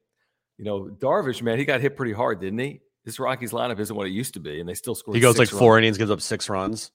[0.57, 2.81] You know, Darvish, man, he got hit pretty hard, didn't he?
[3.05, 5.15] This Rockies lineup isn't what it used to be, and they still score.
[5.15, 5.83] He goes like six four runs.
[5.85, 6.91] innings, gives up six runs.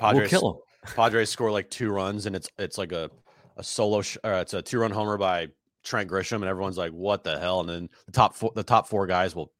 [0.00, 0.92] We'll Padres kill him.
[0.94, 3.10] Padres score like two runs, and it's it's like a
[3.56, 5.48] a solo, sh- it's a two run homer by
[5.84, 8.88] Trent Grisham, and everyone's like, "What the hell?" And then the top four, the top
[8.88, 9.50] four guys, well,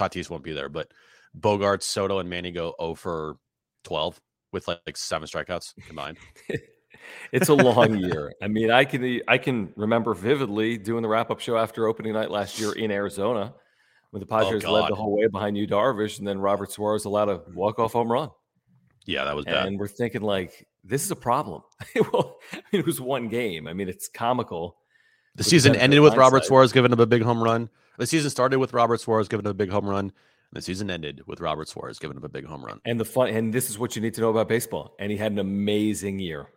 [0.00, 0.90] Tatis won't be there, but
[1.34, 3.36] Bogart, Soto, and Manny go 0 for
[3.84, 4.20] 12
[4.52, 6.18] with like, like seven strikeouts combined.
[7.32, 8.32] It's a long year.
[8.42, 12.12] I mean, I can I can remember vividly doing the wrap up show after opening
[12.12, 13.54] night last year in Arizona,
[14.10, 17.04] when the oh, Padres led the whole way behind you, Darvish, and then Robert Suarez
[17.04, 18.30] allowed a walk off home run.
[19.06, 19.66] Yeah, that was bad.
[19.66, 21.62] And we're thinking like this is a problem.
[22.12, 23.66] well, I mean, it was one game.
[23.66, 24.76] I mean, it's comical.
[25.34, 26.44] The season ended with Robert.
[26.44, 27.68] Suarez giving him a big home run.
[27.98, 30.06] The season started with Robert Suarez giving him a big home run.
[30.06, 30.12] And
[30.56, 32.80] the season ended with Robert Suarez giving him a big home run.
[32.84, 34.96] And the fun, and this is what you need to know about baseball.
[34.98, 36.48] And he had an amazing year.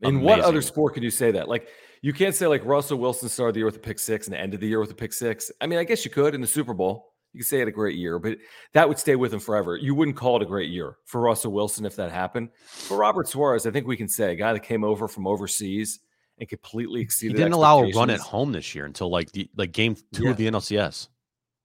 [0.00, 1.48] In what other sport could you say that?
[1.48, 1.68] Like,
[2.02, 4.60] you can't say like Russell Wilson started the year with a pick six and ended
[4.60, 5.50] the year with a pick six.
[5.60, 7.12] I mean, I guess you could in the Super Bowl.
[7.32, 8.38] You could say had a great year, but
[8.74, 9.76] that would stay with him forever.
[9.76, 12.50] You wouldn't call it a great year for Russell Wilson if that happened.
[12.64, 16.00] For Robert Suarez, I think we can say a guy that came over from overseas
[16.38, 17.36] and completely exceeded.
[17.36, 20.24] He didn't allow a run at home this year until like the like game two
[20.24, 20.30] Yeah.
[20.30, 21.08] of the NLCS.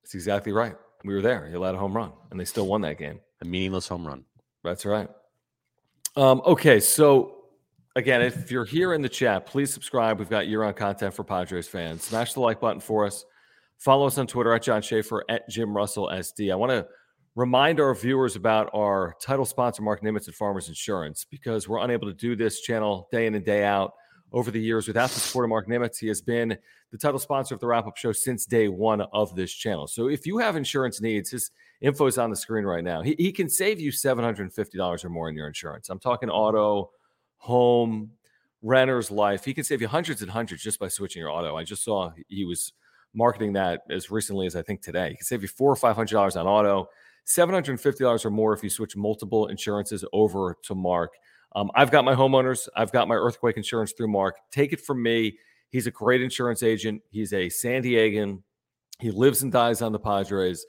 [0.04, 0.76] That's exactly right.
[1.04, 1.48] We were there.
[1.48, 3.20] He allowed a home run, and they still won that game.
[3.42, 4.26] A meaningless home run.
[4.64, 5.10] That's right.
[6.16, 7.36] Um, okay, so
[7.96, 10.20] again, if you're here in the chat, please subscribe.
[10.20, 12.04] We've got year-round content for Padres fans.
[12.04, 13.24] Smash the like button for us.
[13.78, 16.52] Follow us on Twitter at Jon Schaefer at Jim Russell SD.
[16.52, 16.86] I want to
[17.36, 22.08] remind our viewers about our title sponsor, Mark Nimitz at Farmers Insurance, because we're unable
[22.08, 23.94] to do this channel day in and day out
[24.32, 25.98] over the years without the support of Mark Nimitz.
[25.98, 26.58] He has been
[26.92, 29.88] the title sponsor of the wrap up show since day one of this channel.
[29.88, 33.02] So if you have insurance needs, his info is on the screen right now.
[33.02, 35.90] He, he can save you $750 or more in your insurance.
[35.90, 36.92] I'm talking auto,
[37.38, 38.12] home,
[38.62, 39.46] renter's life.
[39.46, 41.56] He can save you hundreds and hundreds just by switching your auto.
[41.56, 42.74] I just saw he was
[43.14, 45.10] marketing that as recently as I think today.
[45.10, 46.90] He can save you four or five hundred dollars on auto,
[47.26, 51.14] seven hundred and fifty dollars or more if you switch multiple insurances over to Mark.
[51.56, 54.38] Um, I've got my homeowners, I've got my earthquake insurance through Mark.
[54.52, 55.38] Take it from me.
[55.70, 57.02] He's a great insurance agent.
[57.10, 58.42] He's a San Diegan.
[59.00, 60.66] He lives and dies on the Padres.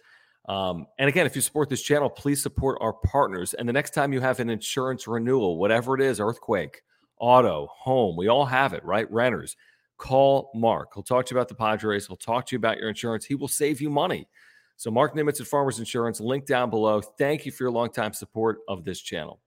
[0.48, 3.54] Um, and again, if you support this channel, please support our partners.
[3.54, 6.82] And the next time you have an insurance renewal, whatever it is, earthquake,
[7.18, 9.10] auto, home, we all have it, right?
[9.12, 9.56] Renters,
[9.96, 10.90] call Mark.
[10.94, 12.06] He'll talk to you about the Padres.
[12.06, 13.24] He'll talk to you about your insurance.
[13.24, 14.28] He will save you money.
[14.76, 17.02] So, Mark Nimitz at Farmers Insurance, link down below.
[17.02, 19.40] Thank you for your longtime support of this channel.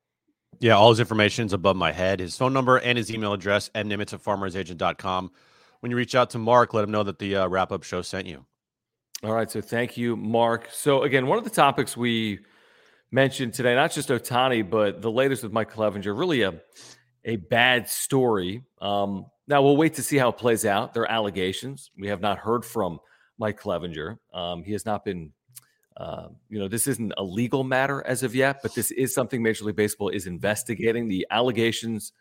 [0.60, 2.20] Yeah, all his information is above my head.
[2.20, 5.32] His phone number and his email address, mnimitz at farmersagent.com.
[5.80, 8.02] When you reach out to Mark, let him know that the uh, wrap up show
[8.02, 8.46] sent you.
[9.24, 9.50] All right.
[9.50, 10.70] So thank you, Mark.
[10.72, 12.40] So again, one of the topics we
[13.12, 16.60] mentioned today, not just Ohtani, but the latest with Mike Clevinger, really a
[17.26, 18.64] a bad story.
[18.82, 20.94] Um, now we'll wait to see how it plays out.
[20.94, 21.92] There are allegations.
[21.98, 23.00] We have not heard from
[23.38, 24.18] Mike Clevinger.
[24.34, 25.32] Um, he has not been,
[25.98, 29.42] uh, you know, this isn't a legal matter as of yet, but this is something
[29.44, 31.08] Major League Baseball is investigating.
[31.08, 32.14] The allegations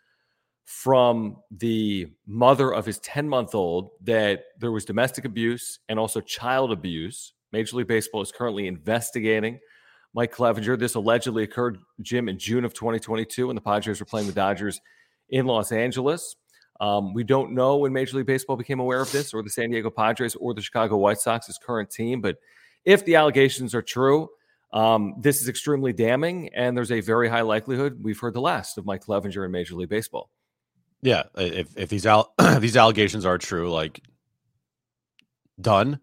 [0.65, 6.21] from the mother of his 10 month old that there was domestic abuse and also
[6.21, 7.33] child abuse.
[7.51, 9.59] Major League Baseball is currently investigating
[10.13, 10.77] Mike Clevinger.
[10.77, 14.79] This allegedly occurred, Jim, in June of 2022 when the Padres were playing the Dodgers
[15.29, 16.35] in Los Angeles.
[16.79, 19.69] Um, we don't know when Major League Baseball became aware of this, or the San
[19.69, 22.19] Diego Padres, or the Chicago White Sox's current team.
[22.19, 22.37] But
[22.85, 24.29] if the allegations are true,
[24.71, 28.77] um, this is extremely damning, and there's a very high likelihood we've heard the last
[28.77, 30.29] of Mike Clevinger in Major League Baseball.
[31.01, 33.99] Yeah, if if these al- these allegations are true, like
[35.61, 35.99] done,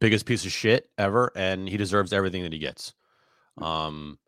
[0.00, 2.94] biggest piece of shit ever, and he deserves everything that he gets.
[3.58, 4.18] Um,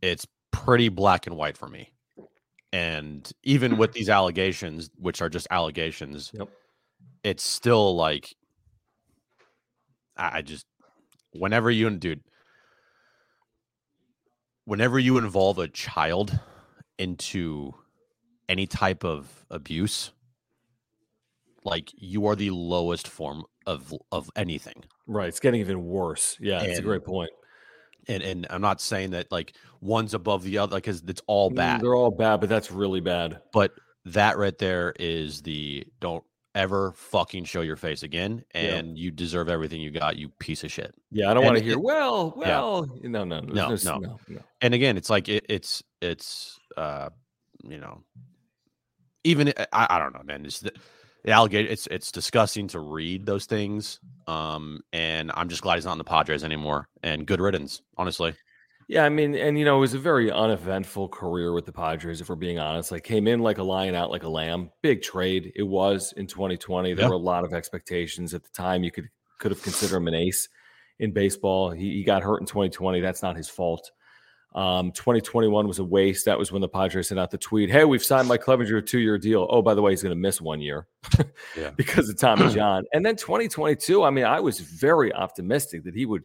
[0.00, 1.92] it's pretty black and white for me.
[2.72, 6.48] And even with these allegations, which are just allegations, Yep.
[7.22, 8.34] it's still like
[10.16, 10.64] I, I just
[11.32, 12.20] whenever you dude,
[14.64, 16.38] whenever you involve a child
[16.98, 17.74] into
[18.48, 20.12] any type of abuse,
[21.64, 24.84] like you are the lowest form of of anything.
[25.06, 25.28] Right.
[25.28, 26.36] It's getting even worse.
[26.40, 27.30] Yeah, it's a great point.
[28.08, 31.56] And and I'm not saying that like one's above the other because it's all Mm,
[31.56, 31.80] bad.
[31.80, 33.40] They're all bad, but that's really bad.
[33.52, 33.72] But
[34.06, 38.60] that right there is the don't ever fucking show your face again, Yeah.
[38.76, 40.94] and you deserve everything you got, you piece of shit.
[41.10, 41.78] Yeah, I don't want to it- hear.
[41.78, 42.48] Well, yeah.
[42.60, 43.76] well, no, no, No, no.
[43.98, 44.40] no, no.
[44.60, 47.08] And again, it's like it, it's it's uh
[47.64, 48.02] you know
[49.24, 50.44] even I, I don't know, man.
[50.44, 50.72] It's the,
[51.24, 51.68] the alligator.
[51.70, 54.00] It's it's disgusting to read those things.
[54.26, 56.88] Um, and I'm just glad he's not in the Padres anymore.
[57.02, 58.34] And good riddance, honestly.
[58.88, 62.20] Yeah, I mean, and you know, it was a very uneventful career with the Padres,
[62.20, 62.90] if we're being honest.
[62.90, 64.70] Like, came in like a lion, out like a lamb.
[64.82, 66.92] Big trade it was in 2020.
[66.94, 67.08] There Yeah.
[67.08, 68.82] were a lot of expectations at the time.
[68.84, 70.48] You could could have considered him an ace
[71.00, 71.70] in baseball.
[71.70, 73.00] He, he got hurt in 2020.
[73.00, 73.90] That's not his fault.
[74.54, 76.26] Um, 2021 was a waste.
[76.26, 78.82] That was when the Padres sent out the tweet, "Hey, we've signed Mike Clevinger a
[78.82, 79.46] two-year deal.
[79.50, 80.86] Oh, by the way, he's going to miss one year
[81.56, 81.70] Yeah.
[81.76, 86.04] because of Tommy John." And then 2022, I mean, I was very optimistic that he
[86.04, 86.24] would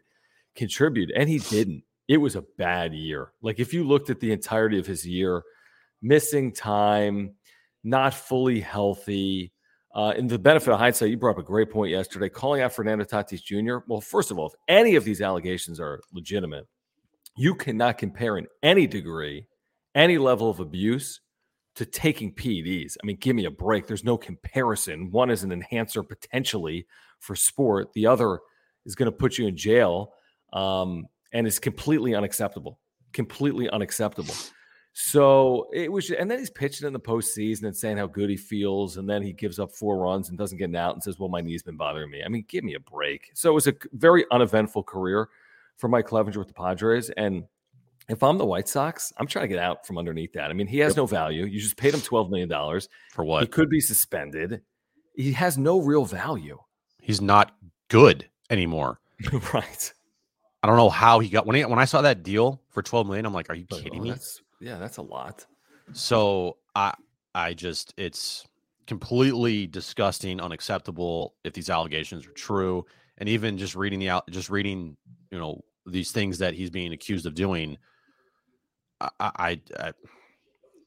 [0.56, 1.84] contribute, and he didn't.
[2.08, 3.34] It was a bad year.
[3.42, 5.44] Like if you looked at the entirety of his year,
[6.02, 7.36] missing time,
[7.84, 9.52] not fully healthy.
[9.94, 12.74] Uh, in the benefit of hindsight, you brought up a great point yesterday, calling out
[12.74, 13.78] Fernando Tatis Jr.
[13.88, 16.68] Well, first of all, if any of these allegations are legitimate,
[17.36, 19.48] you cannot compare in any degree
[19.96, 21.22] any level of abuse
[21.76, 22.98] to taking PEDs.
[23.02, 23.88] I mean, give me a break.
[23.88, 25.12] There's no comparison.
[25.12, 26.88] One is an enhancer potentially
[27.20, 28.40] for sport, the other
[28.86, 30.14] is going to put you in jail
[30.54, 32.80] um, and is completely unacceptable.
[33.14, 34.36] Completely unacceptable.
[35.00, 38.36] So it was, and then he's pitching in the postseason and saying how good he
[38.36, 41.20] feels, and then he gives up four runs and doesn't get an out and says,
[41.20, 43.30] "Well, my knee's been bothering me." I mean, give me a break.
[43.36, 45.30] So it was a very uneventful career
[45.76, 47.44] for Mike Clevinger with the Padres, and
[48.10, 50.50] if I'm the White Sox, I'm trying to get out from underneath that.
[50.50, 51.46] I mean, he has no value.
[51.46, 52.90] You just paid him twelve million dollars.
[53.12, 53.42] For what?
[53.44, 54.62] He could be suspended.
[55.16, 56.58] He has no real value.
[57.02, 57.56] He's not
[57.90, 59.00] good anymore.
[59.54, 59.94] right.
[60.64, 63.08] I don't know how he got when he, when I saw that deal for 12
[63.08, 63.26] million.
[63.26, 64.10] I'm like, are you kidding oh, me?
[64.10, 65.46] That's, yeah, that's a lot.
[65.94, 66.94] So I
[67.34, 68.46] I just it's
[68.88, 72.86] completely disgusting, unacceptable if these allegations are true.
[73.20, 74.98] And even just reading the out just reading,
[75.32, 77.78] you know, these things that he's being accused of doing,
[79.00, 79.94] I, I, I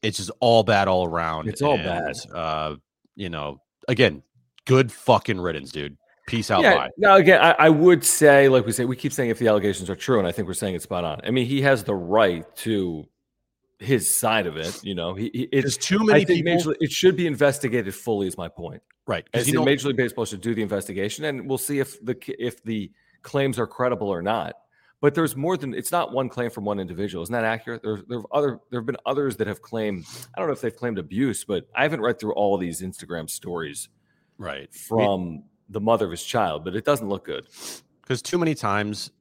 [0.01, 1.47] it's just all bad all around.
[1.47, 2.15] It's all bad.
[2.33, 2.75] Uh,
[3.15, 4.23] you know, again,
[4.65, 5.97] good fucking riddance, dude.
[6.27, 6.75] Peace out, yeah.
[6.75, 6.89] bye.
[6.97, 9.89] Now, again, I, I would say, like we say, we keep saying if the allegations
[9.89, 11.19] are true, and I think we're saying it's spot on.
[11.25, 13.07] I mean, he has the right to
[13.79, 14.83] his side of it.
[14.83, 16.71] You know, he, he There's it's too I many think people.
[16.71, 18.27] Major, it should be investigated fully.
[18.27, 18.81] Is my point.
[19.07, 19.27] right.
[19.33, 22.03] As you in know, Major League Baseball should do the investigation, and we'll see if
[22.05, 22.91] the if the
[23.23, 24.55] claims are credible or not.
[25.01, 27.23] But there's more than it's not one claim from one individual.
[27.23, 27.81] Isn't that accurate?
[27.81, 30.05] There, there have other there have been others that have claimed.
[30.35, 32.81] I don't know if they've claimed abuse, but I haven't read through all of these
[32.81, 33.89] Instagram stories
[34.37, 34.71] right.
[34.71, 37.47] from the mother of his child, but it doesn't look good.
[38.01, 39.11] because too many times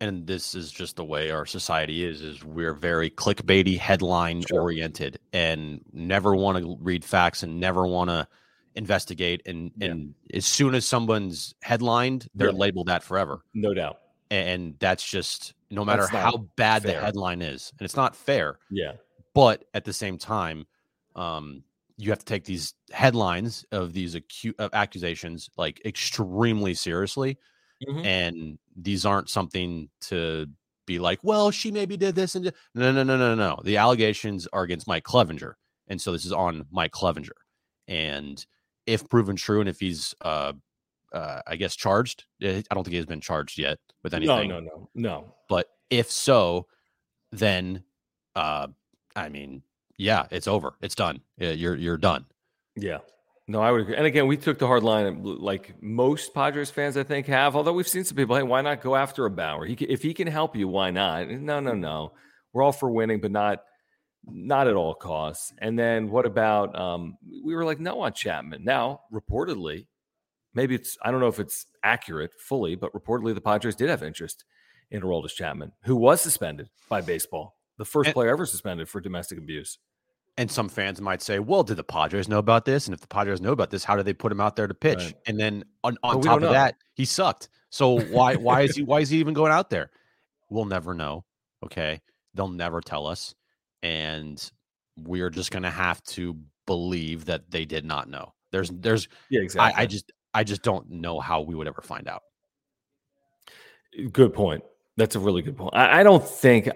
[0.00, 4.60] and this is just the way our society is is we're very clickbaity headline Sure.
[4.62, 8.26] oriented and never want to read facts and never want to
[8.74, 9.88] investigate and Yeah.
[9.92, 12.54] and as soon as someone's headlined they're Yeah.
[12.64, 14.00] labeled that forever No doubt.
[14.32, 18.94] and that's just no matter how bad the headline is and it's not fair Yeah.
[19.32, 20.66] but at the same time
[21.14, 21.62] um
[21.96, 27.38] you have to take these headlines of these acute of accusations like extremely seriously
[27.86, 28.04] Mhm.
[28.04, 30.46] and these aren't something to
[30.86, 33.76] be like well she maybe did this and di-" no no no no no the
[33.76, 35.54] allegations are against mike Clevinger
[35.88, 37.36] and so this is on mike Clevinger
[37.88, 38.44] and
[38.86, 40.52] if proven true and if he's uh
[41.12, 42.24] uh, I guess charged.
[42.42, 44.48] eh, I don't think he's been charged yet with anything.
[44.48, 44.90] no, no, no.
[44.96, 45.34] No.
[45.48, 46.66] But if so,
[47.30, 47.84] then
[48.34, 48.66] uh,
[49.14, 49.62] I mean,
[49.96, 50.74] yeah, it's over.
[50.80, 51.20] It's done.
[51.38, 52.26] You're you're done.
[52.76, 52.98] Yeah.
[53.46, 53.96] No, I would agree.
[53.96, 57.54] And again, we took the hard line, like most Padres fans, I think, have.
[57.54, 59.66] Although we've seen some people, hey, why not go after a Bauer?
[59.66, 61.28] He, if he can help you, why not?
[61.28, 62.12] No, no, no.
[62.54, 63.62] We're all for winning, but not
[64.26, 65.52] not at all costs.
[65.58, 66.78] And then what about?
[66.78, 68.64] Um, we were like, no on Chapman.
[68.64, 69.86] Now, reportedly,
[70.54, 74.02] maybe it's I don't know if it's accurate fully, but reportedly the Padres did have
[74.02, 74.44] interest
[74.90, 79.00] in Aroldis Chapman, who was suspended by baseball, the first And- player ever suspended for
[79.00, 79.78] domestic abuse.
[80.36, 82.86] And some fans might say, "Well, did the Padres know about this?
[82.86, 84.74] And if the Padres know about this, how did they put him out there to
[84.74, 85.14] pitch?" Right.
[85.26, 86.52] And then on, on top of know.
[86.52, 87.48] that, he sucked.
[87.70, 89.90] So why why is he why is he even going out there?
[90.50, 91.24] We'll never know.
[91.64, 92.00] Okay,
[92.34, 93.34] they'll never tell us,
[93.84, 94.50] and
[94.96, 98.34] we're just gonna have to believe that they did not know.
[98.50, 99.80] There's there's Yeah, exactly.
[99.80, 102.22] I, I just I just don't know how we would ever find out.
[104.10, 104.64] Good point.
[104.96, 105.74] That's a really good point.
[105.74, 106.68] I, I don't think,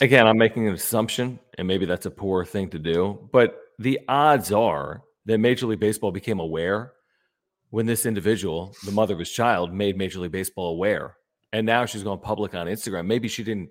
[0.00, 4.00] again, I'm making an assumption, and maybe that's a poor thing to do, but the
[4.08, 6.92] odds are that Major League Baseball became aware
[7.70, 11.16] when this individual, the mother of his child, made Major League Baseball aware.
[11.52, 13.06] And now she's going public on Instagram.
[13.06, 13.70] Maybe she didn't.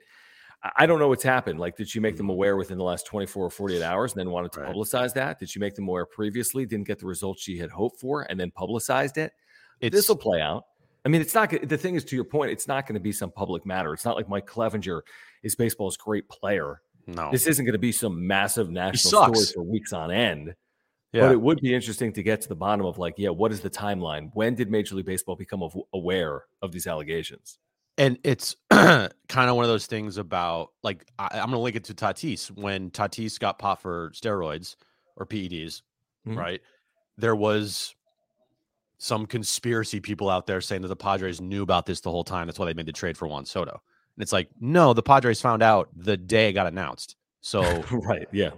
[0.75, 1.59] I- don't know what's happened.
[1.59, 2.31] Like, did she make them mm-hmm.
[2.31, 4.73] aware within the last 24 or 48 hours and then wanted to Right.
[4.73, 5.39] publicize that?
[5.39, 8.39] Did she make them aware previously, didn't get the results she had hoped for, and
[8.39, 9.33] then publicized it?
[9.81, 10.65] This will play out.
[11.07, 12.51] I mean, it's not the thing is to your point.
[12.51, 13.93] It's not going to be some public matter.
[13.93, 15.03] It's not like Mike Clevinger
[15.41, 16.81] is baseball's great player.
[17.05, 17.31] no.
[17.31, 20.53] This isn't going to be some massive national story for weeks on end.
[21.13, 21.21] yeah.
[21.21, 23.61] But it would be interesting to get to the bottom of like, yeah, what is
[23.61, 24.31] the timeline?
[24.33, 27.57] When did Major League Baseball become aware of these allegations?
[27.97, 29.09] And it's kind
[29.49, 32.51] of one of those things about like I, I'm going to link it to Tatis
[32.51, 34.75] when Tatis got popped for steroids
[35.15, 35.83] or PEDs,
[36.27, 36.35] Mhm.
[36.35, 36.61] right?
[37.17, 37.95] There was
[38.97, 42.47] some conspiracy people out there saying that the Padres knew about this the whole time.
[42.47, 43.71] That's why they made the trade for Juan Soto.
[43.71, 47.15] And it's like, no, the Padres found out the day it got announced.
[47.41, 48.27] So right.
[48.31, 48.51] Yeah.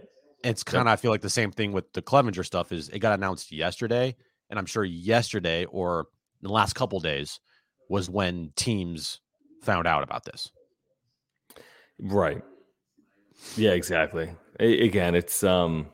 [0.43, 2.99] it's kind of I feel like the same thing with the Clevinger stuff is it
[2.99, 4.15] got announced yesterday,
[4.49, 6.07] and I'm sure yesterday or
[6.41, 7.41] the last couple days
[7.89, 9.19] was when teams
[9.61, 10.49] found out about this.
[11.99, 12.41] Right.
[13.57, 13.71] Yeah.
[13.71, 14.31] Exactly.
[14.59, 15.87] Again, it's um.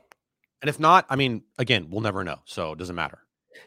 [0.62, 3.18] And if not, I mean, again, we'll never know, so it doesn't matter.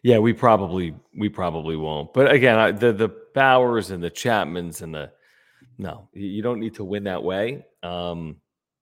[0.03, 2.13] Yeah, we probably we probably won't.
[2.13, 5.11] But again, I, the the Bauers and the Chapmans and the
[5.77, 7.65] no, you don't need to win that way.
[7.83, 8.37] Um,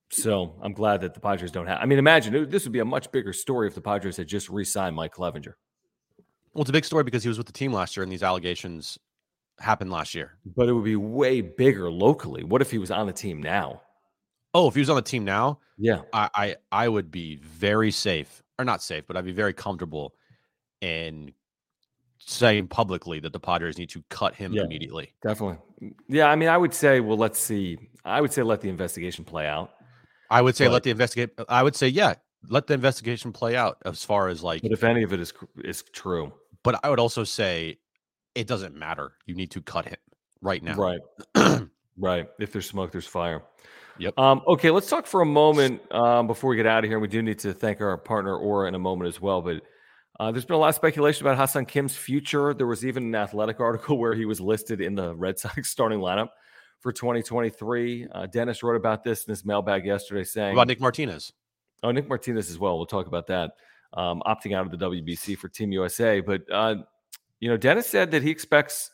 [0.09, 1.79] so I'm glad that the Padres don't have.
[1.81, 4.27] I mean, imagine it- this would be a much bigger story if the Padres had
[4.27, 5.53] just re-signed Mike Clevinger.
[6.53, 8.23] Well, it's a big story because he was with the team last year, and these
[8.23, 8.97] allegations
[9.59, 10.37] happened last year.
[10.55, 12.43] But it would be way bigger locally.
[12.43, 13.81] What if he was on the team now?
[14.53, 17.91] Oh, if he was on the team now, Yeah, I I, I would be very
[17.91, 20.15] safe, or not safe, but I'd be very comfortable
[20.81, 21.33] in
[22.19, 24.63] saying publicly that the Padres need to cut him Yeah.
[24.63, 25.13] immediately.
[25.21, 25.57] definitely.
[26.09, 27.77] Yeah, I mean, I would say, well, let's see.
[28.03, 29.71] I would say let the investigation play out.
[30.29, 31.29] I would say But- let the investigate.
[31.47, 32.15] I would say yeah,
[32.49, 35.33] let the investigation play out as far as like But if any of it is
[35.63, 37.79] is true, But I would also say
[38.35, 39.13] it doesn't matter.
[39.25, 39.97] You need to cut him
[40.41, 40.75] right now.
[40.75, 40.99] Right.
[41.97, 42.27] right.
[42.39, 43.43] If there's smoke, there's fire.
[43.99, 44.19] Yep.
[44.19, 46.99] Um, okay, let's talk for a moment um, before we get out of here.
[46.99, 49.41] We do need to thank our partner Aura in a moment as well.
[49.41, 49.63] But
[50.19, 52.53] uh, there's been a lot of speculation about Ha-Seong Kim's future.
[52.53, 55.99] There was even an athletic article where he was listed in the Red Sox starting
[55.99, 56.29] lineup
[56.79, 58.07] for 2023.
[58.11, 61.33] Uh, Dennis wrote about this in his mailbag yesterday, What saying, about Nick Martinez?
[61.83, 62.77] "Oh, Nick Martinez as well.
[62.77, 63.51] We'll talk about that.
[63.93, 66.75] Um, opting out of the WBC for Team USA, but uh,
[67.39, 68.91] you know, Dennis said that he expects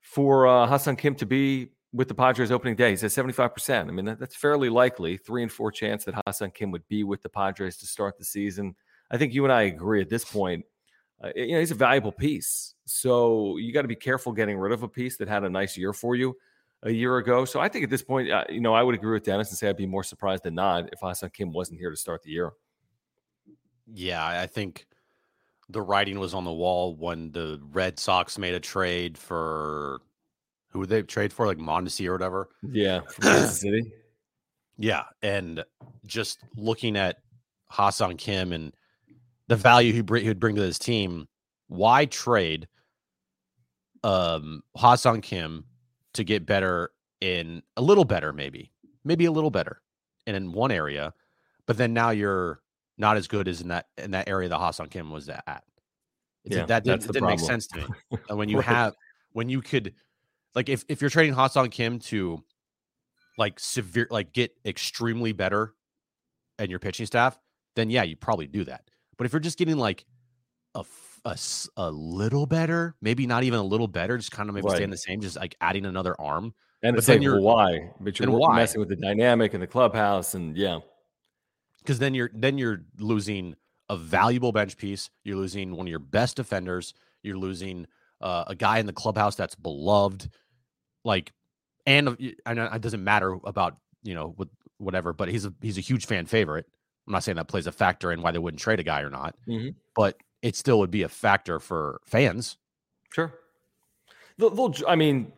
[0.00, 2.90] for uh, Ha-Seong Kim to be with the Padres opening day.
[2.90, 3.80] He says 75%.
[3.80, 5.16] I mean, that, that's fairly likely.
[5.16, 8.24] Three and four chance that Ha-Seong Kim would be with the Padres to start the
[8.24, 8.74] season.
[9.10, 10.64] I think you and I agree at this point.
[11.22, 12.74] Uh, you know, he's a valuable piece.
[12.84, 15.76] So you got to be careful getting rid of a piece that had a nice
[15.76, 16.36] year for you
[16.82, 17.44] a year ago.
[17.44, 19.58] So I think at this point, uh, you know, I would agree with Dennis and
[19.58, 22.30] say I'd be more surprised than not if Ha-Seong Kim wasn't here to start the
[22.30, 22.52] year.
[23.92, 24.86] Yeah, I think
[25.68, 30.00] the writing was on the wall when the Red Sox made a trade for
[30.70, 32.48] who would they trade for, like Mondesi or whatever.
[32.62, 33.00] Yeah,
[33.46, 33.92] City.
[34.78, 35.64] Yeah, and
[36.04, 37.16] just looking at
[37.68, 38.74] Ha-Seong Kim and
[39.48, 41.28] the value he bring, he'd bring to this team,
[41.68, 42.68] why trade
[44.04, 45.64] um Ha-Seong Kim
[46.14, 46.90] to get better
[47.20, 48.72] in a little better, maybe,
[49.04, 49.80] maybe a little better,
[50.26, 51.14] and in one area,
[51.66, 52.60] but then now you're
[52.98, 55.64] not as good as in that in that area that Ha-Seong Kim was at.
[56.44, 57.86] It's, Yeah, that didn't, that's it the didn't make sense to me.
[58.28, 58.66] And when you Right.
[58.66, 58.94] have
[59.32, 59.94] when you could
[60.54, 62.42] like if if you're trading Ha-Seong Kim to
[63.38, 65.74] like severe like get extremely better
[66.58, 67.38] and your pitching staff,
[67.74, 68.90] then yeah, you probably do that.
[69.18, 70.04] But if you're just getting like
[70.74, 70.84] a,
[71.24, 71.36] a,
[71.76, 74.76] a little better, maybe not even a little better, just kind of maybe Right.
[74.76, 76.54] staying the same, just like adding another arm.
[76.82, 77.90] And But it's then like, you're- why?
[78.00, 78.56] But you're why?
[78.56, 80.34] messing with the dynamic in the clubhouse.
[80.34, 80.80] And yeah,
[81.80, 83.54] because then you're then you're losing
[83.88, 85.08] a valuable bench piece.
[85.24, 86.92] You're losing one of your best defenders.
[87.22, 87.86] You're losing
[88.20, 90.28] uh, a guy in the clubhouse that's beloved.
[91.04, 91.32] Like,
[91.86, 94.48] and uh, I know it doesn't matter about you know with
[94.78, 96.66] whatever, but he's a he's a huge fan favorite.
[97.06, 99.10] I'm not saying that plays a factor in why they wouldn't trade a guy or
[99.10, 99.74] not, Mhm.
[99.94, 102.56] but it still would be a factor for fans.
[103.12, 103.32] sure.
[104.38, 105.32] They'll, they'll, I mean,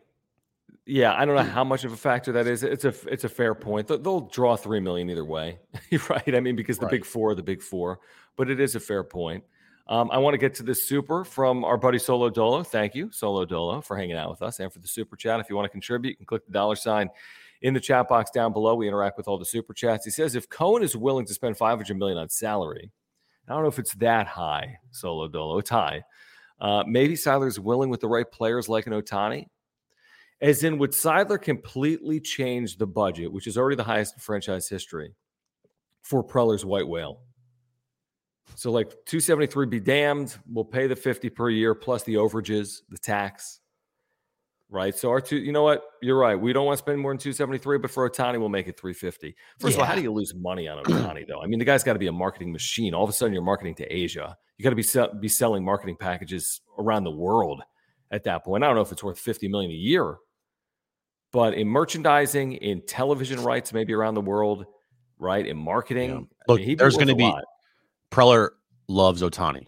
[0.85, 2.63] yeah, I don't know how much of a factor that is.
[2.63, 3.87] It's a, it's a fair point.
[3.87, 5.59] They'll, they'll draw three million either way,
[6.09, 6.35] right?
[6.35, 6.91] I mean, because the Right.
[6.91, 7.99] big four are the big four,
[8.35, 9.43] but it is a fair point.
[9.87, 12.61] Um, I want to get to this super from our buddy Solo Dolo.
[12.63, 15.39] Thank you, Solo Dolo, for hanging out with us and for the super chat.
[15.39, 17.09] If you want to contribute, you can click the dollar sign
[17.61, 18.75] in the chat box down below.
[18.75, 20.05] We interact with all the super chats.
[20.05, 22.91] He says if Cohen is willing to spend 500 million on salary,
[23.47, 25.57] I don't know if it's that high, Solo Dolo.
[25.57, 26.03] It's high.
[26.59, 29.47] Uh, maybe Seidler's willing with the right players like an Ohtani.
[30.41, 34.69] As in, would Seidler completely change the budget, which is already the highest in franchise
[34.69, 35.13] history,
[36.01, 37.21] for Preller's White Whale?
[38.55, 40.37] So, like 273 be damned.
[40.47, 43.58] We'll pay the 50 per year plus the overages, the tax.
[44.71, 44.95] Right.
[44.95, 45.81] So, our two, you know what?
[46.01, 46.35] You're right.
[46.35, 49.35] We don't want to spend more than 273, but for Ohtani, we'll make it 350.
[49.59, 51.41] First of all, how do you lose money on Ohtani, though?
[51.41, 52.93] I mean, the guy's got to be a marketing machine.
[52.93, 54.37] All of a sudden, you're marketing to Asia.
[54.57, 57.63] You got to be, be selling marketing packages around the world
[58.11, 58.63] at that point.
[58.63, 60.17] I don't know if it's worth 50 million a year,
[61.31, 64.65] but in merchandising, in television rights, maybe around the world,
[65.17, 65.45] right?
[65.45, 67.43] In marketing, I Look, mean, there's gonna be- lot.
[68.11, 68.49] Preller
[68.87, 69.67] loves Ohtani,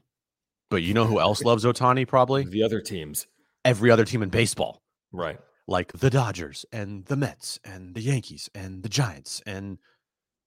[0.70, 2.08] but you know who else loves Ohtani?
[2.08, 3.28] Probably the other teams,
[3.66, 4.82] every other team in baseball.
[5.12, 5.40] Right?
[5.68, 9.78] like the Dodgers and the Mets and the Yankees and the Giants and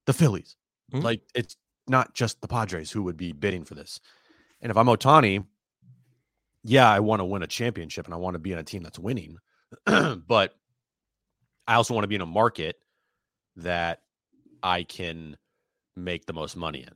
[0.07, 0.57] the Phillies.
[0.93, 1.03] Mhm.
[1.03, 1.57] Like it's
[1.89, 4.01] not just the Padres who would be bidding for this.
[4.61, 5.47] And if I'm Ohtani,
[6.62, 8.83] yeah, I want to win a championship and I want to be on a team
[8.83, 9.39] that's winning.
[9.87, 10.55] but
[11.67, 12.77] I also want to be in a market
[13.57, 14.03] that
[14.62, 15.37] I can
[15.97, 16.91] make the most money in.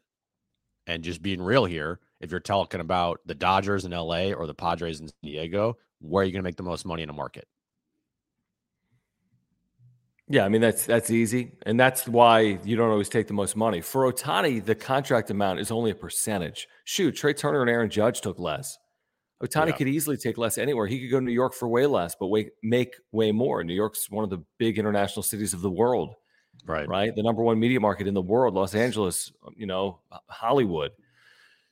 [0.86, 4.54] And just being real here, if you're talking about the Dodgers in LA or the
[4.54, 7.14] Padres in San Diego, where are you going to make the most money in a
[7.14, 7.46] market?
[10.30, 13.56] Yeah, I mean that's that's easy, and that's why you don't always take the most
[13.56, 13.80] money.
[13.80, 16.68] For Ohtani, the contract amount is only a percentage.
[16.84, 18.76] Shoot, Trea Turner and Aaron Judge took less.
[19.42, 19.76] Ohtani Yeah.
[19.76, 20.86] could easily take less anywhere.
[20.86, 23.62] He could go to New York for way less, but way, make way more.
[23.64, 26.14] New York's one of the big international cities of the world,
[26.66, 26.88] Right.
[26.88, 27.14] right?
[27.14, 30.90] The number one media market in the world, Los Angeles, you know, Hollywood.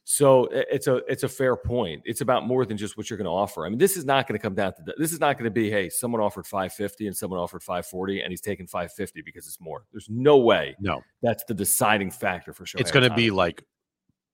[0.09, 2.01] So it's a it's a fair point.
[2.05, 3.67] It's about more than just what you're going to offer.
[3.67, 4.95] I mean, this is not going to come down to that.
[4.99, 8.31] This is not going to be, hey, someone offered 550 and someone offered 540 and
[8.31, 9.85] he's taking 550 because it's more.
[9.91, 12.81] There's no way No, that's the deciding factor for sure.
[12.81, 13.65] it's going to be like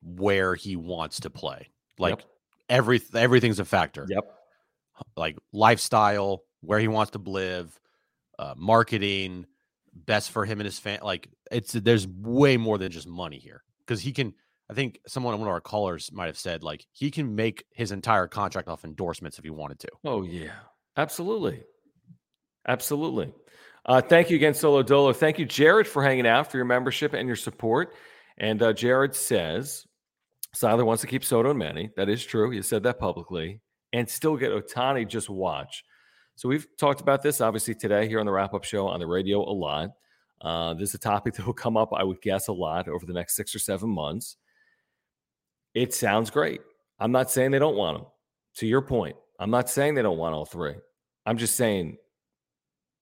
[0.02, 1.70] where he wants to play.
[1.98, 2.28] Like Yep.
[2.68, 4.06] every everything's a factor.
[4.10, 4.24] Yep.
[5.16, 7.80] Like lifestyle, where he wants to live,
[8.38, 9.46] uh, marketing,
[9.94, 10.98] best for him and his fan.
[11.02, 14.34] Like it's there's way more than just money here because he can.
[14.72, 17.92] I think someone one of our callers might have said like he can make his
[17.92, 19.88] entire contract off endorsements if he wanted to.
[20.02, 20.54] Oh yeah,
[20.96, 21.62] absolutely,
[22.66, 23.34] absolutely.
[23.84, 25.12] Uh, thank you again, Solo Dolo.
[25.12, 27.94] Thank you, Jared, for hanging out for your membership and your support.
[28.38, 29.86] And uh, Jared says
[30.56, 31.90] Seidler wants to keep Soto and Manny.
[31.96, 32.48] That is true.
[32.50, 33.60] He said that publicly,
[33.92, 35.06] and still get Ohtani.
[35.06, 35.84] Just watch.
[36.36, 39.06] So we've talked about this obviously today here on the wrap up show on the
[39.06, 39.90] radio a lot.
[40.40, 43.04] Uh, this is a topic that will come up, I would guess, a lot over
[43.04, 44.38] the next six or seven months.
[45.74, 46.60] It sounds great.
[46.98, 48.06] I'm not saying they don't want them.
[48.56, 50.74] To your point, I'm not saying they don't want all three.
[51.24, 51.96] I'm just saying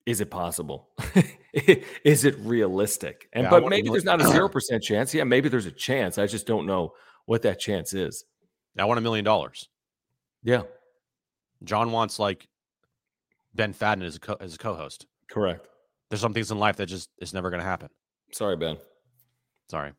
[0.06, 0.88] is it possible?
[1.54, 3.28] is it realistic?
[3.32, 5.12] And Yeah, but maybe there's not a zero percent chance.
[5.12, 6.18] Yeah, maybe there's a chance.
[6.18, 6.94] I just don't know
[7.26, 8.24] what that chance is.
[8.78, 9.68] I want a million dollars.
[10.42, 10.62] Yeah,
[11.64, 12.48] Jon wants like
[13.54, 15.06] Ben Fadden as a co- as a co-host.
[15.28, 15.66] correct.
[16.08, 17.88] There's some things in life that just is never going to happen.
[18.32, 18.78] Sorry, Ben.
[19.70, 19.92] Sorry.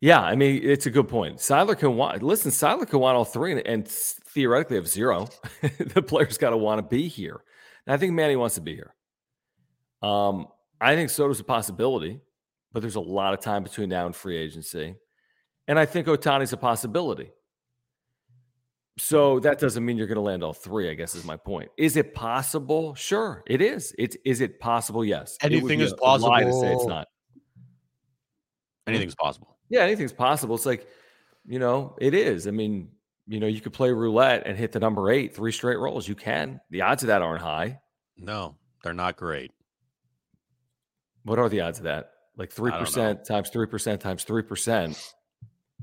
[0.00, 1.38] Yeah, I mean it's a good point.
[1.38, 2.50] Seidler can want listen.
[2.50, 5.28] Seidler can want all three, and, and theoretically have zero.
[5.62, 7.42] the player's got to want to be here.
[7.86, 8.94] And I think Manny wants to be here.
[10.02, 10.46] Um,
[10.80, 12.20] I think Soto's a possibility,
[12.72, 14.94] but there's a lot of time between now and free agency,
[15.68, 17.30] and I think Ohtani's a possibility.
[18.98, 20.90] So that doesn't mean you're going to land all three.
[20.90, 21.70] I guess is my point.
[21.76, 22.94] Is it possible?
[22.94, 23.94] Sure, it is.
[23.98, 25.04] It's is it possible?
[25.04, 25.36] Yes.
[25.42, 26.88] Anything is a lie to say it's possible.
[26.88, 27.08] not.
[28.86, 29.58] Anything's possible.
[29.70, 30.54] Yeah, anything's possible.
[30.56, 30.86] It's like,
[31.46, 32.46] you know, it is.
[32.46, 32.90] I mean,
[33.26, 36.06] you know, you could play roulette and hit the number eight, three straight rolls.
[36.06, 36.60] You can.
[36.70, 37.80] The odds of that aren't high.
[38.18, 39.52] No, they're not great.
[41.24, 42.12] What are the odds of that?
[42.36, 44.98] Like three percent times three percent times three percent.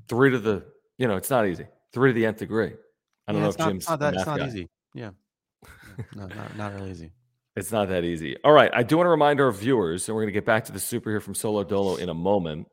[0.08, 0.66] Three to the,
[0.98, 1.66] you know, it's not easy.
[1.94, 2.74] Three to the nth degree.
[3.28, 4.48] I don't Yeah, know if not, Jim's it's not the that it's not guy.
[4.48, 4.70] easy.
[4.94, 5.10] Yeah.
[6.16, 7.12] no, not, not really easy.
[7.56, 8.38] It's not that easy.
[8.44, 8.72] All right.
[8.74, 10.80] I do want to remind our viewers, and we're going to get back to the
[10.80, 12.68] super here from Solo Dolo in a moment.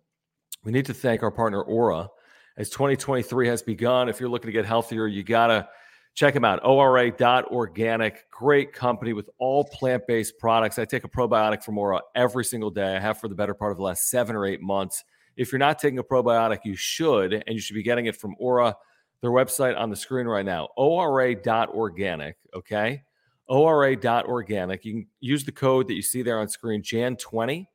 [0.65, 2.09] We need to thank our partner Aura
[2.57, 4.09] as 2023 has begun.
[4.09, 5.69] If you're looking to get healthier, you got to
[6.15, 6.65] check them out.
[6.65, 10.79] ORA.organic, great company with all plant based products.
[10.79, 12.97] I take a probiotic from Aura every single day.
[12.97, 15.05] I have for the better part of the last seven or eight months.
[15.37, 18.35] If you're not taking a probiotic, you should, and you should be getting it from
[18.39, 18.77] Aura.
[19.21, 22.37] Their website on the screen right now, ORA.organic.
[22.55, 23.03] Okay.
[23.49, 24.85] ORA.organic.
[24.85, 27.67] You can use the code that you see there on screen, Jan20,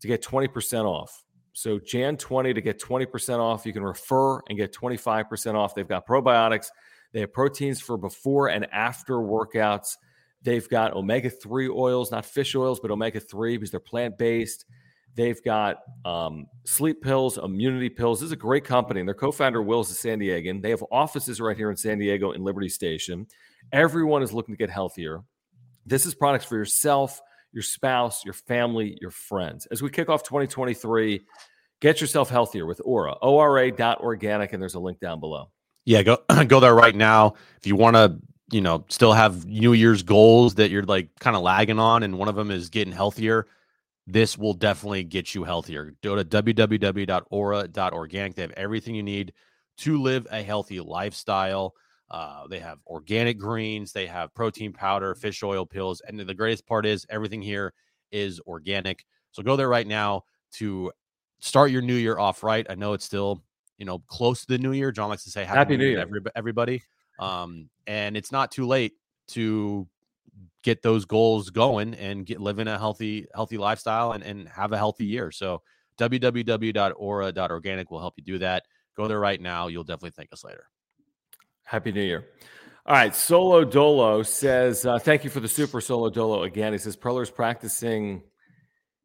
[0.00, 1.23] to get 20% off.
[1.54, 3.64] So, Jan20 to get 20% off.
[3.64, 5.74] You can refer and get 25% off.
[5.74, 6.66] They've got probiotics,
[7.12, 9.96] they have proteins for before and after workouts.
[10.42, 14.66] They've got omega 3 oils, not fish oils, but omega 3 because they're plant based.
[15.14, 18.18] They've got um, sleep pills, immunity pills.
[18.20, 19.00] This is a great company.
[19.00, 20.60] And their co founder, Will, is San Diegan.
[20.60, 23.26] They have offices right here in San Diego in Liberty Station.
[23.72, 25.22] Everyone is looking to get healthier.
[25.86, 27.20] This is products for yourself,
[27.54, 29.66] your spouse, your family, your friends.
[29.66, 31.22] As we kick off 2023,
[31.80, 35.50] get yourself healthier with Aura, ORA.organic, and there's a link down below.
[35.84, 37.34] Yeah, go go there right now.
[37.58, 38.18] If you want to,
[38.50, 42.18] you know, still have New Year's goals that you're like kind of lagging on, and
[42.18, 43.46] one of them is getting healthier,
[44.06, 45.94] this will definitely get you healthier.
[46.02, 48.34] Go to www.ora.organic.
[48.34, 49.32] They have everything you need
[49.78, 51.74] to live a healthy lifestyle.
[52.10, 56.66] Uh, they have organic greens, they have protein powder, fish oil pills, and the greatest
[56.66, 57.72] part is everything here
[58.12, 59.04] is organic.
[59.32, 60.92] So go there right now to
[61.40, 62.66] start your new year off right.
[62.68, 63.42] I know it's still
[63.78, 64.92] you know close to the new year.
[64.92, 66.82] Jon likes to say Happy, Happy New Year, everybody.
[67.18, 68.92] Um, and it's not too late
[69.28, 69.86] to
[70.62, 74.76] get those goals going and get living a healthy healthy lifestyle and, and have a
[74.76, 75.30] healthy year.
[75.30, 75.62] So
[75.98, 78.64] www.ora.organic will help you do that.
[78.96, 79.68] Go there right now.
[79.68, 80.66] You'll definitely thank us later.
[81.64, 82.26] Happy New Year.
[82.86, 83.14] All right.
[83.14, 86.72] Solo Dolo says, uh, thank you for the super Solo Dolo again.
[86.72, 88.22] He says, Preller's practicing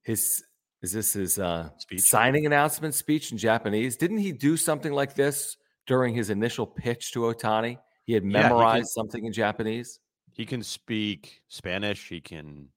[0.03, 0.43] his,
[0.81, 2.01] is this his uh, Speech?
[2.01, 3.95] signing announcement speech in Japanese?
[3.95, 5.55] Didn't he do something like this
[5.87, 7.77] during his initial pitch to Ohtani?
[8.05, 9.99] He had Yeah, he can- memorized something in Japanese.
[10.33, 12.07] He can speak Spanish.
[12.07, 12.67] He can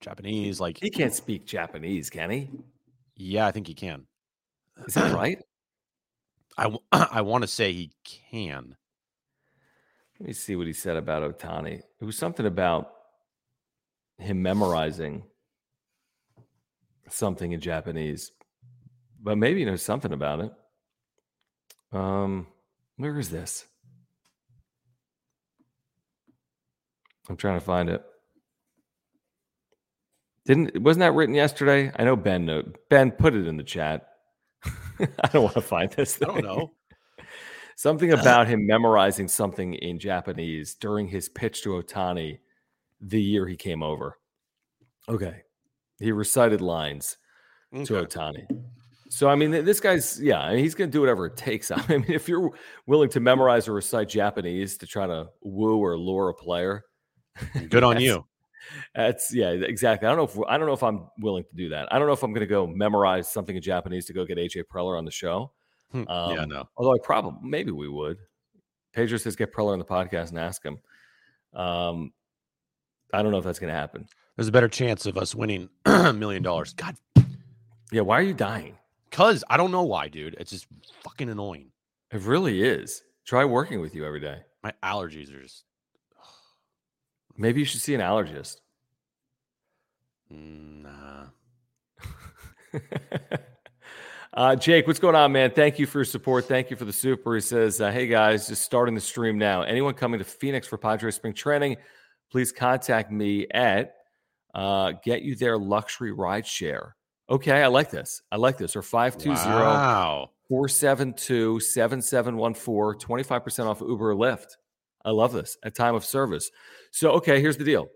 [0.00, 0.60] Japanese.
[0.60, 2.50] Like He can't speak Japanese, can he?
[3.16, 4.06] yeah, I think he can.
[4.86, 5.38] Is that right?
[6.58, 7.92] I I want to say he
[8.30, 8.76] can.
[10.22, 11.82] Let me see what he said about Ohtani.
[12.00, 12.92] It was something about
[14.18, 15.24] him memorizing
[17.08, 18.30] something in Japanese,
[19.20, 20.52] but maybe he knows something about it.
[21.90, 22.46] Um,
[22.98, 23.66] where is this?
[27.28, 28.04] I'm trying to find it.
[30.46, 31.90] Didn't wasn't that written yesterday?
[31.96, 32.46] I know Ben.
[32.46, 34.06] Know, ben, put it in the chat.
[34.64, 36.22] I don't want to find this.
[36.22, 36.74] I don't know.
[37.76, 42.38] Something uh, about him memorizing something in Japanese during his pitch to Ohtani
[43.00, 44.18] the year he came over.
[45.08, 45.42] Okay.
[45.98, 47.18] He recited lines
[47.72, 48.46] to Ohtani.
[49.08, 51.70] So, I mean, this guy's, yeah, I mean, he's going to do whatever it takes.
[51.74, 52.50] I mean, if you're
[52.86, 56.84] willing to memorize or recite Japanese to try to woo or lure a player,
[57.68, 58.24] Good on you.
[58.94, 60.06] that's, yeah, exactly.
[60.06, 61.92] I don't know if, I don't know if I'm willing to do that.
[61.92, 64.38] I don't know if I'm going to go memorize something in Japanese to go get
[64.38, 65.52] AJ Preller on the show.
[65.92, 66.68] Hmm, yeah, Um, no.
[66.76, 68.18] Although I probably maybe we would.
[68.92, 70.78] Pedro says get Preller on the podcast and ask him.
[71.54, 72.12] Um,
[73.12, 74.06] I don't know if that's going to happen.
[74.36, 76.72] There's a better chance of us winning a million dollars.
[76.72, 76.96] God,
[77.90, 78.76] Yeah, why are you dying?
[79.10, 80.36] cause I don't know why, dude.
[80.40, 80.66] It's just
[81.04, 81.70] fucking annoying.
[82.10, 83.02] It really is.
[83.26, 84.38] Try working with you every day.
[84.62, 85.64] My allergies are just
[87.36, 88.56] Maybe you should see an allergist.
[90.30, 91.26] Nah.
[94.34, 95.50] uh, Jake, what's going on, man?
[95.50, 96.46] Thank you for your support.
[96.46, 97.34] Thank you for the super.
[97.34, 99.62] He says, uh, "Hey guys, just starting the stream now.
[99.62, 101.76] Anyone coming to Phoenix for Padres spring training,
[102.30, 103.94] please contact me at
[104.54, 106.96] uh, Get You There Luxury Ride Share."
[107.30, 108.20] Okay, I like this.
[108.30, 108.76] I like this.
[108.76, 110.30] Or 520 Wow.
[110.48, 114.56] 472 7714, 25% off Uber or Lyft.
[115.04, 116.50] I love this at time of service.
[116.90, 117.88] So, okay, here's the deal.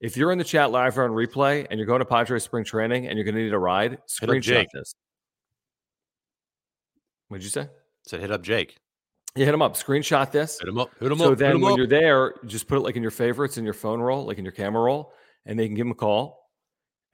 [0.00, 2.64] If you're in the chat live or on replay and you're going to Padres spring
[2.64, 4.94] training and you're going to need a ride, screenshot this.
[7.32, 7.68] What'd you say?
[8.06, 8.76] Said hit up Jake.
[9.34, 10.58] You hit him up, screenshot this.
[10.60, 10.90] Hit him up.
[11.00, 11.38] Hit him So up.
[11.38, 11.78] then when up.
[11.78, 14.44] you're there, just put it like in your favorites in your phone roll, like in
[14.44, 15.12] your camera roll,
[15.46, 16.50] and they can give him a call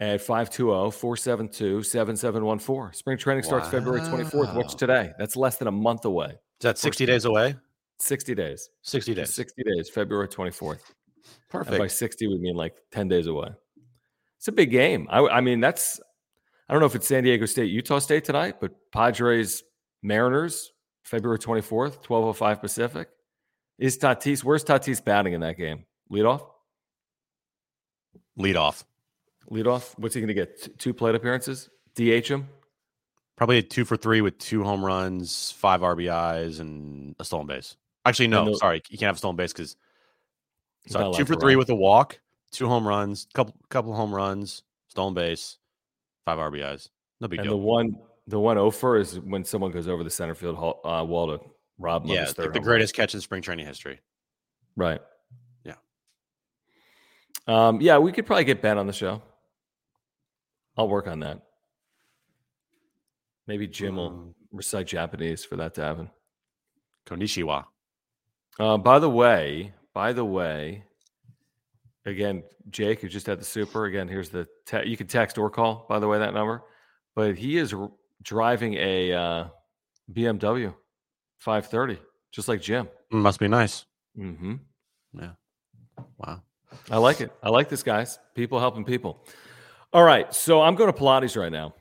[0.00, 2.94] at oh, 520-472-7714.
[2.94, 4.54] Spring training starts February 24th.
[4.54, 4.74] Watch Wow.
[4.76, 5.12] today.
[5.18, 6.30] That's less than a month away.
[6.30, 7.54] Is that 60 days away?
[8.00, 8.70] 60 days.
[8.82, 9.34] 60 days.
[9.34, 10.80] 60 days, February 24th.
[11.52, 13.48] And by 60, we mean like 10 days away.
[14.36, 15.06] It's a big game.
[15.10, 16.00] I, I mean, that's,
[16.68, 19.64] I don't know if it's San Diego State, Utah State tonight, but Padres,
[20.02, 20.72] Mariners,
[21.04, 23.08] February 24th, 1205 Pacific.
[23.78, 25.84] Is Tatis, where's Tatis batting in that game?
[26.10, 26.42] Lead off?
[28.36, 28.84] Lead off.
[29.50, 29.94] Lead off?
[29.98, 30.78] What's he going to get?
[30.78, 31.68] Two plate appearances?
[31.94, 32.48] DH him?
[33.36, 37.76] Probably a two for three with two home runs, five RBIs, and a stolen base.
[38.04, 39.76] Actually, no, the- sorry, you can't have a stolen base because
[40.94, 41.58] allowed two for three run.
[41.58, 42.18] with a walk,
[42.50, 45.58] two home runs, couple couple home runs, stolen base,
[46.24, 46.88] five RBIs.
[47.20, 47.58] No big And deal.
[47.58, 47.96] the one,
[48.28, 51.44] the one offer is when someone goes over the center field hall- uh, wall to
[51.78, 52.64] rob yeah, it's third like the run.
[52.66, 54.00] greatest catch in spring training history.
[54.76, 55.00] Right.
[55.64, 55.74] Yeah.
[57.46, 59.22] Um, yeah, we could probably get Ben on the show.
[60.76, 61.42] I'll work on that.
[63.46, 66.10] Maybe Jim will Um, recite Japanese for that to happen.
[67.06, 67.64] Konnichiwa.
[68.60, 70.84] Uh, by the way, by the way,
[72.04, 73.86] again, Jake, who just had the super.
[73.86, 75.86] Again, here's the te- you can text or call.
[75.88, 76.62] By the way, that number,
[77.14, 77.74] but he is
[78.22, 79.44] driving a uh,
[80.12, 80.74] BMW
[81.38, 82.00] 530,
[82.32, 82.88] just like Jim.
[83.10, 83.84] Must be nice.
[84.18, 84.54] Mm-hmm.
[85.14, 85.30] Yeah.
[86.18, 86.42] Wow.
[86.90, 87.32] I like it.
[87.42, 88.18] I like this, guys.
[88.34, 89.24] People helping people.
[89.92, 90.32] All right.
[90.34, 91.74] So I'm going to Pilates right now.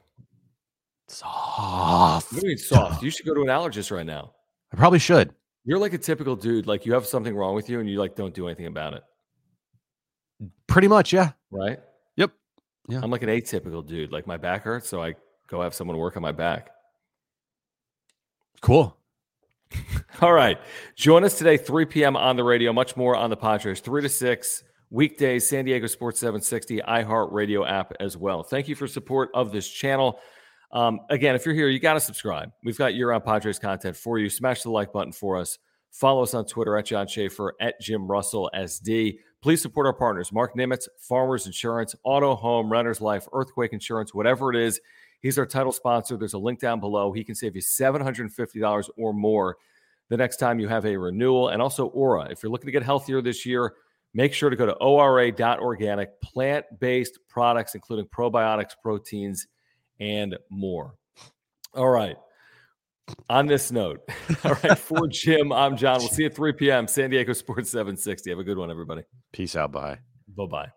[1.08, 2.32] Soft.
[2.34, 3.04] What do you mean soft?
[3.04, 4.34] You should go to an allergist right now.
[4.74, 5.34] I probably should.
[5.66, 6.68] You're like a typical dude.
[6.68, 9.04] Like you have something wrong with you and you like don't do anything about it.
[10.68, 11.32] Pretty much, yeah.
[11.52, 11.80] Right?
[12.16, 12.32] Yep.
[12.90, 13.00] Yeah.
[13.02, 14.12] I'm like an atypical dude.
[14.12, 14.88] Like my back hurts.
[14.88, 15.16] So I
[15.48, 16.70] go have someone work on my back.
[18.62, 18.98] Cool.
[20.22, 20.58] All right.
[20.95, 22.16] Join us today, 3 p.m.
[22.16, 22.74] on the radio.
[22.74, 27.93] Much more on the Padres, 3 to 6 weekdays, San Diego Sports 760, iHeartRadio app
[28.00, 28.43] as well.
[28.43, 30.20] Thank you for support of this channel.
[30.72, 32.52] Um, again, if you're here, you got to subscribe.
[32.64, 34.30] We've got year round Padres content for you.
[34.30, 35.60] Smash the like button for us.
[35.91, 39.20] Follow us on Twitter at Jon Schaefer, at Jim Russell SD.
[39.41, 44.52] Please support our partners, Mark Nimitz, Farmers Insurance, Auto, Home, Renter's Life, Earthquake Insurance, whatever
[44.54, 44.82] it is.
[45.22, 46.18] He's our title sponsor.
[46.18, 47.11] There's a link down below.
[47.11, 49.57] He can save you $750 or more
[50.09, 51.49] the next time you have a renewal.
[51.49, 52.28] And also Aura.
[52.30, 53.74] If you're looking to get healthier this year,
[54.13, 59.47] make sure to go to ora.organic, plant based products, including probiotics, proteins,
[59.99, 60.95] and more.
[61.74, 62.15] All right.
[63.30, 64.01] On this note,
[64.43, 65.99] all right, for Jim, I'm Jon.
[65.99, 66.88] We'll see you at 3 p.m.
[66.89, 68.30] San Diego Sports 760.
[68.32, 69.03] Have a good one, everybody.
[69.32, 69.72] Peace out.
[69.72, 69.99] Bye.
[70.28, 70.76] Bye bye.